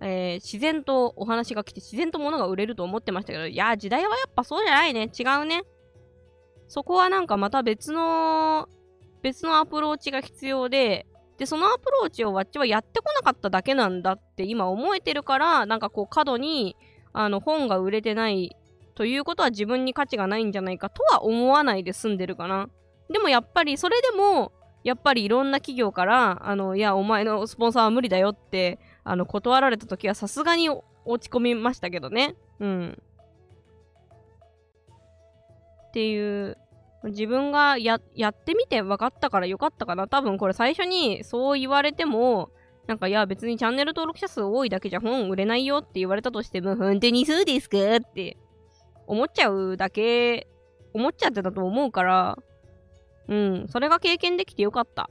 [0.01, 5.11] えー、自然とお話が来て自然と物が売れると思ってましたけど、いや、時代はやっぱそうじゃないね。
[5.18, 5.62] 違うね。
[6.68, 8.68] そこはなんかまた別の、
[9.22, 11.07] 別のアプローチが必要で、
[11.38, 16.76] で、そのアプローチをわっちはやってこなかっただけなんだって今思えてるから、なんかこう過度に、
[17.13, 18.57] あの、本が売れてない
[18.95, 22.69] ということは自分に価値がないんじゃないかとは思わないで済んでるかな。
[23.11, 24.53] でもやっぱりそれでも、
[24.85, 30.69] やっぱりいろんな企業から、あの、いや、お前のスポンサーは無理だよって、あの、断られた時はさすがに
[31.05, 32.35] 落ち込みましたけどね。
[32.59, 33.03] うん。
[35.89, 36.59] っていう、
[37.05, 40.09] 自分がや、やってみて分かったからよかったかな。
[40.09, 42.51] 多分これ最初にそう言われても、
[42.87, 47.78] なんか、いや、別にチャンネル登録者数多いだけじゃ本売れないよって言われたとしても、本当にそうですか？
[47.97, 48.37] って
[49.07, 50.49] 思っちゃうだけ、
[50.93, 52.39] 思っちゃってたと思うから、
[53.28, 55.09] うん、それが経験できてよかった。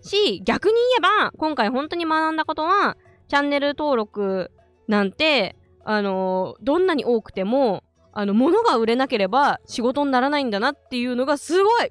[0.00, 2.96] し、逆に言えば、今回本当に学んだことは、
[3.28, 4.50] チャンネル登録
[4.88, 5.54] なんて、
[5.84, 11.90] あの、どんなに多くても、あの、物が売れなければ仕事にならないんだなっていうのがすごい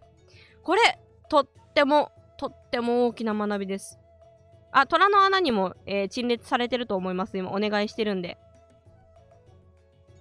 [0.64, 0.82] これ、
[1.30, 3.98] とっても、とっても大きな学びです。
[4.72, 7.38] あ、虎の穴にも、えー、陳列されてると思います。
[7.38, 8.38] 今、お願いしてるんで。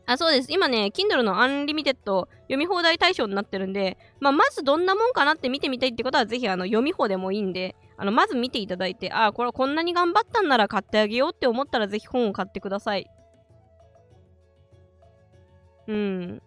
[0.07, 0.53] あ、そうです。
[0.53, 13.09] 今ね、Kindle の Unlimited 読み放題対象になってるんで、まあ、まずどんなもんかなって見てみたいってことは、ぜひあの読み放でもいいんで、あの、まず見ていただいて、あ、これこんなに頑張ったんなら買ってあげようって思ったら、ぜひ本を買ってください。
[15.87, 16.43] うん。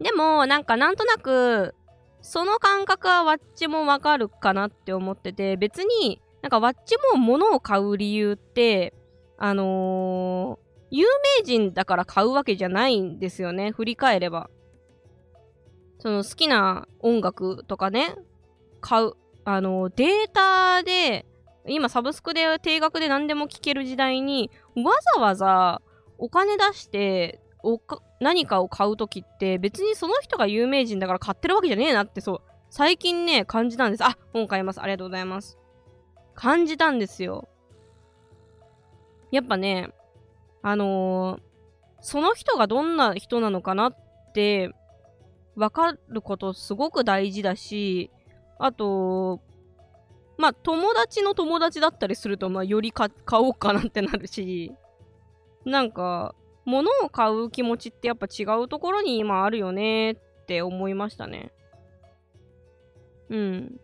[0.00, 1.74] でも、なんかなんとなく、
[2.20, 8.94] その感覚はワッチもわかるかなって思ってて、別に、なんかワッチも物を買う理由って、
[9.36, 11.04] あのー、有
[11.40, 13.72] 名人だから買うわけじゃないんですよね。
[13.72, 14.48] 振り返れば。
[15.98, 18.14] その好きな音楽とかね、
[18.80, 19.14] 買う。
[19.44, 21.26] あの、データで、
[21.66, 25.82] 今サブスクで定額で何でも聴ける時代に、わざわざ
[26.16, 32.40] お金出しておか何かを買うときって別にその人が有名人だから買ってるわけじゃねえなってそう、
[32.70, 34.04] 最近ね、感じたんです。
[34.04, 34.80] あ、本買います。
[34.80, 35.58] ありがとうございます。
[36.36, 37.48] 感じたんですよ。
[39.32, 39.90] やっぱね、
[40.62, 41.40] あのー、
[42.00, 43.96] その人がどんな人なのかなっ
[44.32, 44.70] て
[45.56, 48.10] 分かることすごく大事だし、
[48.58, 49.40] あと、
[50.38, 54.72] まあ、友達の友達だったりすると、まあ、より買おうかなってなるし、
[55.64, 56.34] なんか、
[56.66, 60.16] 物を買う気持ちってやっぱ違うところに今あるよねっ
[60.46, 61.52] て思いましたね。
[63.30, 63.80] うん。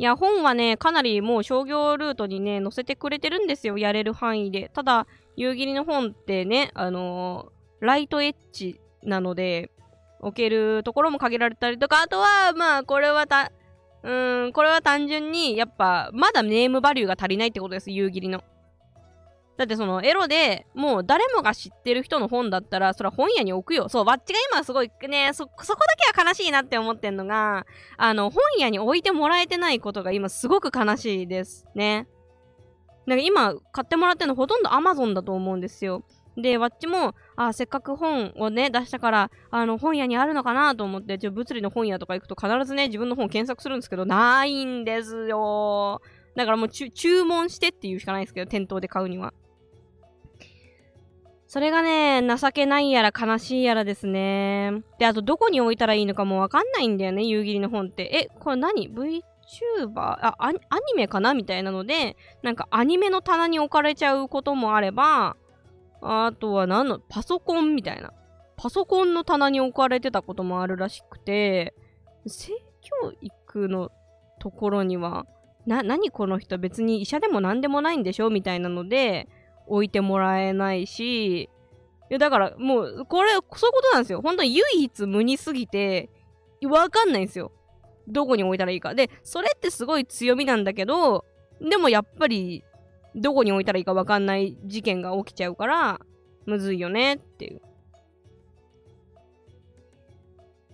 [0.00, 3.76] いや、本はね、かなりもう商業ルートにね、載せてくれてるんですよ。
[3.76, 4.70] やれる範囲で。
[4.72, 9.70] ただ、夕霧の本ってね、あのー、ライトエッジなので、
[10.20, 13.52] 置けるところも限られたりとか、あとは、まあ、これはた、
[14.02, 18.42] うん、これは単純に、やっぱ、まだネームバリューが足りないってことです、夕霧の。
[19.60, 27.66] だってそのエロでもう誰もが知ってる人の本だったらそれは本屋に置くよそうわっちが今すごいねそそこだけは悲しいなって思ってんのが
[27.98, 32.08] あの本屋に置いてもらえてないことが今すごく悲しいですね
[33.04, 36.04] なんか今買ってもらってるのほとんど Amazon だと思うんですよ
[36.38, 46.00] で、わっちも、あ、せっかく本をね、出したから、あの、本屋にあるのかなと思って、ちょ物理の本屋とか行くと必ずね、自分の本検索するんですけど、ないんですよ。
[46.36, 49.34] だからもう注文してっていうしかないですけど、店頭で買うには。
[51.50, 54.84] それがね、情けないやら悲しいやらですね。
[55.00, 58.04] で、あとどこに置いたらいいのかもわかんないんだよね、夕霧の本って。
[58.04, 59.20] え、これ何 ?VTuber?
[59.96, 60.58] あアニ
[60.94, 65.36] メかなみたいなので、なんかアニメの棚に置かれちゃうこともあれば、
[66.00, 68.12] あとは何の、パソコンみたいな。
[68.56, 71.74] パソコンの棚に置かれてたこともあるらしくて、
[72.28, 73.90] 性教育の
[74.38, 75.26] ところには、
[75.66, 76.58] な、何この人？
[76.58, 78.30] 別に医者でも何でもないんでしょ？
[78.30, 79.26] みたいなので、
[79.70, 81.48] 置いてもらえないし、い
[82.10, 84.20] やだからもう、これ、そういうことなんですよ。
[84.20, 86.10] 本当に唯一無二すぎて、
[86.68, 87.52] わかんないんですよ。
[88.08, 88.94] どこに置いたらいいか。
[88.94, 91.24] で、それってすごい強みなんだけど、
[91.60, 92.64] でもやっぱり、
[93.14, 96.00] どこに置いたらいいかわかんない事件が起きちゃうから、
[96.46, 97.62] むずいよねっていう。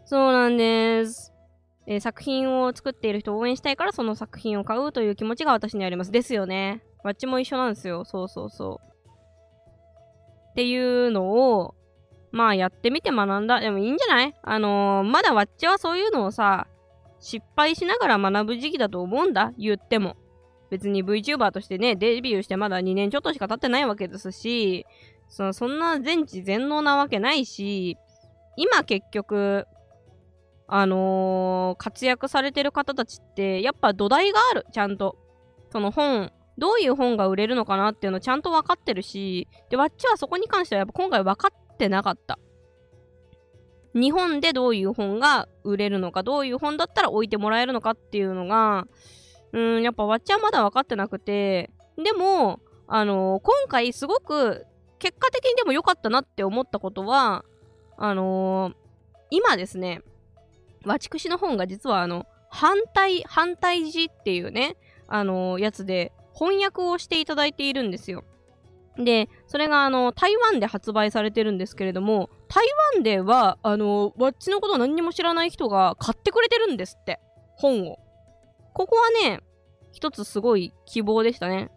[0.06, 1.32] そうなんです。
[1.86, 6.10] えー、作品を作っている人を応援したいからその作品を買うという気持ちが私にあります。
[6.10, 6.82] ですよね。
[7.04, 8.04] わっちも一緒なんですよ。
[8.04, 8.85] そうそうそう。
[10.56, 11.74] っていうのを、
[12.32, 13.60] まあやってみて学んだ。
[13.60, 14.34] でもいいんじゃない？
[14.42, 16.66] あのー、まだわっちはそういうのをさ、
[17.20, 19.52] 失敗しながら学ぶ時期だと思うんだ。
[19.58, 20.16] 言っても。
[20.70, 24.86] 別に VTuber としてね、デビューしてまだ2年ちょっとしか経ってないわけですし、
[25.28, 27.98] そのそんな全知全能なわけないし、
[28.56, 29.66] 今結局、
[30.68, 35.18] あのー、活躍されてる方たちって、やっぱ土台がある、ちゃんと。
[35.70, 42.38] その本、どういう本が売れるのかなっていうのちゃんと分かってるし、で、わっちはそこに関してはやっぱ今回分かってなかった。
[43.94, 48.86] 日本でどういう本が売れるのか、どういう本だったら置いてもらえるのかっていうのが、
[49.52, 54.66] うん、やっぱわっちはまだ分かってなくて、でも、あのー、今回すごく
[54.98, 57.44] 結果的にでも良かったなって思ったことは、
[57.96, 58.74] あのー、
[59.30, 60.02] 今ですね、
[60.84, 64.76] わちくしの本が実はあの、反対、反対字っていうね、
[65.08, 68.24] あのー、やつで、翻訳をしていただいているんですよ。
[68.98, 72.64] で、それがあの、台湾で発売されてるんですけれども、台
[72.94, 77.20] 湾では、あの、わっちのこと何にも知らない人が買ってくれてるんですって。
[77.56, 77.98] 本を。
[78.72, 79.40] ここはね、
[79.92, 81.70] 一つすごい希望でしたね。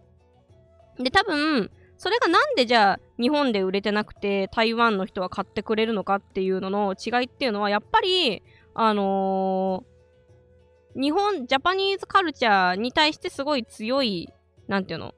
[0.97, 8.41] で、多分、それがなんでじゃあ日本で売れてなくて台湾の人は買ってくれるのかっていうのの違いっていうのはやっぱり、
[8.73, 14.29] あのー、日本、ジャパニーズカルチャーに対してすごい強い
[14.69, 15.13] なんていうの、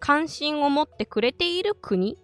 [0.00, 2.18] 関心を持ってくれている国？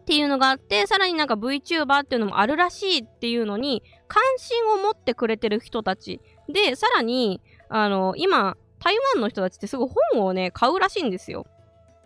[0.00, 6.20] っていうのがあって、さらになんか VTuber っていうのもあるらしいっていうのに、関心を持ってくれてる人たち。
[6.48, 11.46] で、さらに、あの、今、台湾の人たちってすぐ本をね、買うらしいんですよ。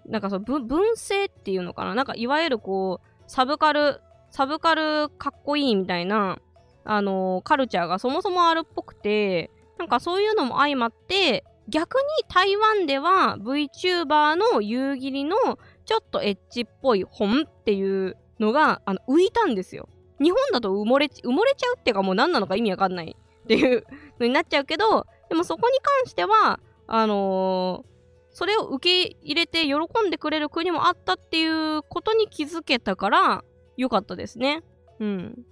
[0.07, 1.95] なんかその、文政っていうのかな？
[1.95, 4.01] なんかいわゆるこう、サブカル、
[4.31, 6.39] サブカルかっこいいみたいな、
[6.85, 15.37] あのカルチャーがそもそもあるっぽくて、なんかそういうのも相まって、逆に台湾では VTuber の夕霧の
[15.85, 19.89] ちょっとエッチっぽい本っていうのがあの浮いたんですよ。
[20.21, 23.85] 日本だと埋もれ埋もれちゃうっていうかもう何なのか意味わかんないっていう
[24.21, 29.75] のになっちゃうけどでもそこに関してはあのー、それを受け入れて喜
[30.07, 33.45] んでくれる国もあったっていうことに気づけたから
[33.77, 34.63] 良かったですね。
[35.01, 35.45] うん。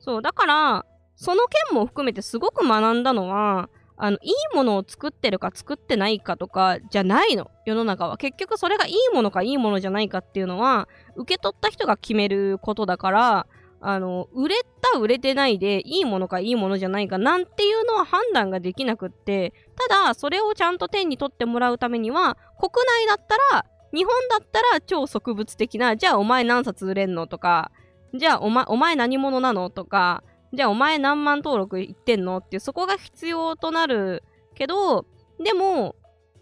[0.00, 7.50] そう、だから、その件も含めてすごく学んだのは、あの、いいものを作ってるか作ってないかとかじゃないの。
[7.66, 8.16] 世の中は。
[8.16, 13.46] 結局それがいいものかいいものじゃないかっていうのは、受け取った人が決めることだから、
[13.82, 19.52] あの、売れた売れてないで、いいものかいいものじゃないかなんていうのは判断ができなくって、
[19.88, 22.70] ただ、それをちゃんと手に取ってもらうためには、国
[23.04, 27.70] 内だったら、日本だったら超植物的な、じゃあお前何冊売れんのとか、
[28.14, 29.70] じゃあお前、お前何者なの？
[29.70, 32.38] とか、じゃあお前何万登録いってんの？
[32.38, 35.06] っていう、そこが必要となるけど、
[35.42, 35.94] でも、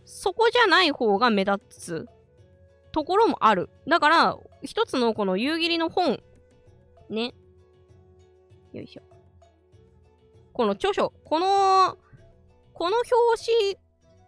[0.05, 2.07] そこじゃない方が目立つ
[2.93, 3.69] ところもある。
[3.87, 6.21] だから、一つのこの夕霧の本、
[7.11, 7.35] ね。
[8.73, 9.03] よいしょ。
[10.53, 11.97] この著書、この、
[12.73, 13.77] この表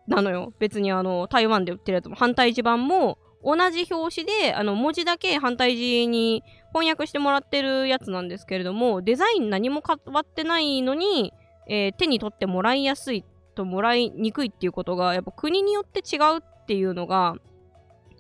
[0.06, 0.52] 紙なのよ。
[0.58, 11.32] 別にあの、台湾で売ってるやつも、反対地版も、同じ表紙で、あの、文字だけ反対字に翻訳してもらってるやつなんですけれども、デザイン何も変わってないのに、
[11.68, 17.34] えー、手に取ってもらいやすいともらいにくいっていうことがやっぱ国によって違うっていうのが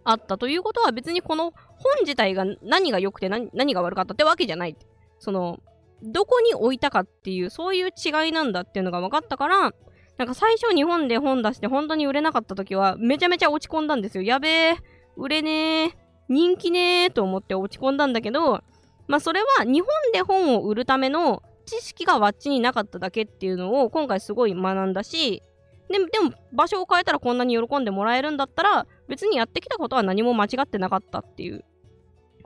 [0.04, 4.76] あったということは別にこの本自体が何が良くて何何が悪かったってわけじゃない。
[5.18, 5.60] その、
[6.02, 9.74] どこに置いたかっていう、そういう違いなんだっていうのが分かったから、
[10.16, 14.22] なんか最初日本で本出して本当に売れなかった時はめちゃめちゃ落ち込んだんですよ。
[14.22, 14.76] やべえ、
[15.16, 15.96] 売れねえ、
[16.30, 18.62] 人気ねえと思って落ち込んだんだけど、
[19.08, 25.42] まあそれは日本で本を売るための知識がわっちになかっただけっていうのを今回すごい学んだし、
[25.90, 31.64] でも、でも場所を変えたらこんなに喜んでもらえるんだったら、別にやってきたことは何も間違ってなかったっていう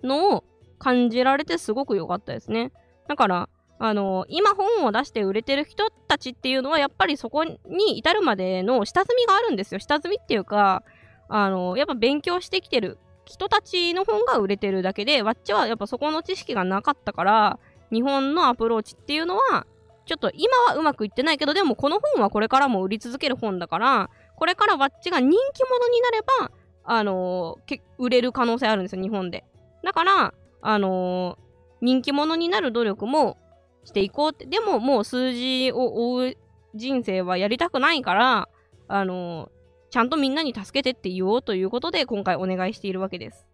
[0.02, 0.44] のを
[0.78, 2.72] 感じられてすごく良かったですね。
[3.06, 7.58] だから、あの今本を出して売れてる人たちっていうのはやっぱりそこに
[7.98, 9.80] 至るまでの下積みがあるんですよ。
[9.80, 10.82] 下積みっていうか、
[11.28, 17.58] あのやっぱ勉強してきてる人たちの本が売れてるだけで、わっちはやっぱそこの知識がなかったから、
[17.90, 19.66] 日本のアプローチっていうのは、
[20.06, 26.50] ちょっと今はうまくいってないけど、でもこの本はこれからも売り続ける本だから、これからわっちが人気者になれば、
[26.84, 29.44] あのー、売れる可能性あるんですよ、日本で。
[29.82, 31.44] だから、あのー、
[31.80, 33.38] 人気者になる努力も
[33.84, 34.46] していこうって。
[34.46, 36.36] でも、もう数字を追う
[36.74, 38.48] 人生はやりたくないから、
[38.88, 39.50] あのー、
[39.94, 43.46] ちゃんとみんなに助けてって言おうということで、今回お願いしているわけです。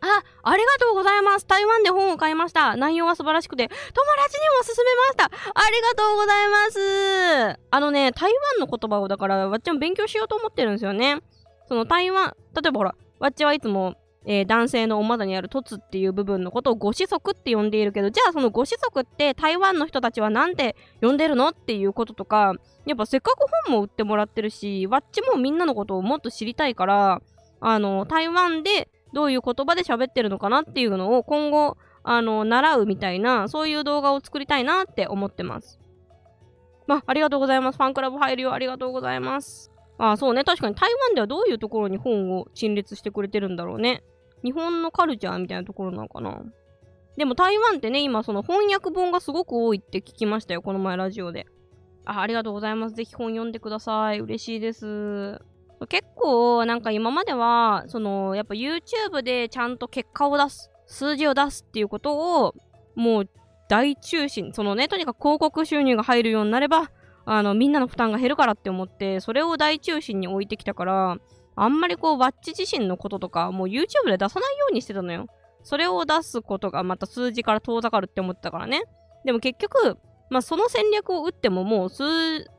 [0.00, 1.46] あ、ありがとうございます。
[1.46, 2.74] 台湾で本を買いました。
[2.74, 3.74] 内容は素晴らしくて、友
[4.24, 5.24] 達にも勧めました。
[5.26, 7.60] ありがとうございます。
[7.70, 11.18] あのね、台湾の言葉をだから、わっちゃん勉強しようと思ってるんですよね。
[11.68, 13.94] その台湾、例えばほら、わっちはいつも、
[14.26, 22.54] えー、男性のお股にある凸っていう部分のことをご子息って呼んでいるけど、じゃあそのご子息って台湾の人たちはなんて呼んでるのっていうこととか、
[22.86, 27.22] やっぱせっかく本も売ってもらってるし、わっちもみんなのことをもっと知りたいから、
[27.60, 35.78] あの、台湾でどういう言葉で喋ってるのかなっていうのを今後、あの、習うみたいな、そういう動画を作りたいなって思ってます。
[36.86, 37.78] まあ、ありがとうございます。
[37.78, 38.52] ファンクラブ入るよ。
[38.52, 39.70] ありがとうございます。
[39.96, 40.44] ああ、そうね。
[40.44, 44.02] 確かに台湾ではどういうところに本を陳列してくれてるんだろうね。
[44.44, 46.42] 日本のカルチャーみたいなところなのかな？
[47.16, 50.62] でも台湾ってね、今その翻訳本がすごく多いって聞きましたよ。
[50.62, 51.46] この前ラジオで。
[52.04, 52.94] あ、ありがとうございます。
[52.94, 54.20] ぜひ本読んでください。
[54.20, 55.40] 嬉しいです。
[55.88, 62.54] 結構なんか今まではそのやっぱ YouTube でちゃんと結果を出す数字を出すっていうことを
[62.94, 63.28] もう
[63.68, 66.90] 大中心そのねとにかく広告収入が入るようになれば
[67.26, 71.18] あのみんなの負担が減るからって思ってそれを大中心に置いてきたから
[71.56, 75.26] あんまりこうワッチ自身のこととかもう YouTube で出さないようにしてたのよ
[75.62, 78.82] それを出すことがまた数字から遠ざかるって思ってたからね
[79.24, 79.98] でも結局
[80.30, 82.04] まあその戦略を打ってももう数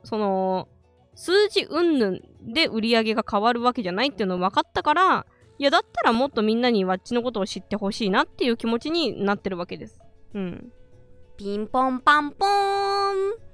[0.02, 0.68] その
[1.16, 5.26] 数字云々で売り上げが変わるわけじゃないっていうの分かったから、
[5.58, 9.98] いや、だったらもっとみんなにわっちのことを知ってほしいなっていう気持ちになってるわけです。
[10.34, 10.72] うん。
[11.38, 13.45] ピンポンパンポーン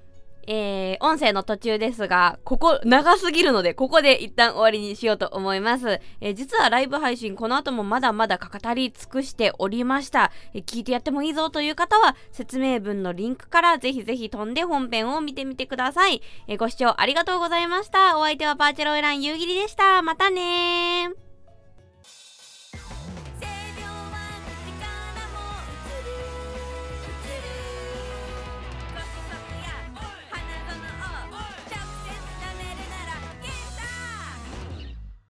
[0.47, 6.01] えー、音声の途中ですが、ここ長すぎるので、ここで一旦終わりにしようと思います。
[6.20, 16.22] えー、実はライブ配信、この後もまだまだ語り尽くしておりました、えー、聞いてやってもいいぞという方は、説明文のリンクからぜひぜひ飛んで本編を見てみてください。
[16.49, 18.18] えご視聴ありがとうございました。
[18.18, 20.03] お相手はバーチャルオイラン夕霧でした。
[20.03, 21.32] またねー。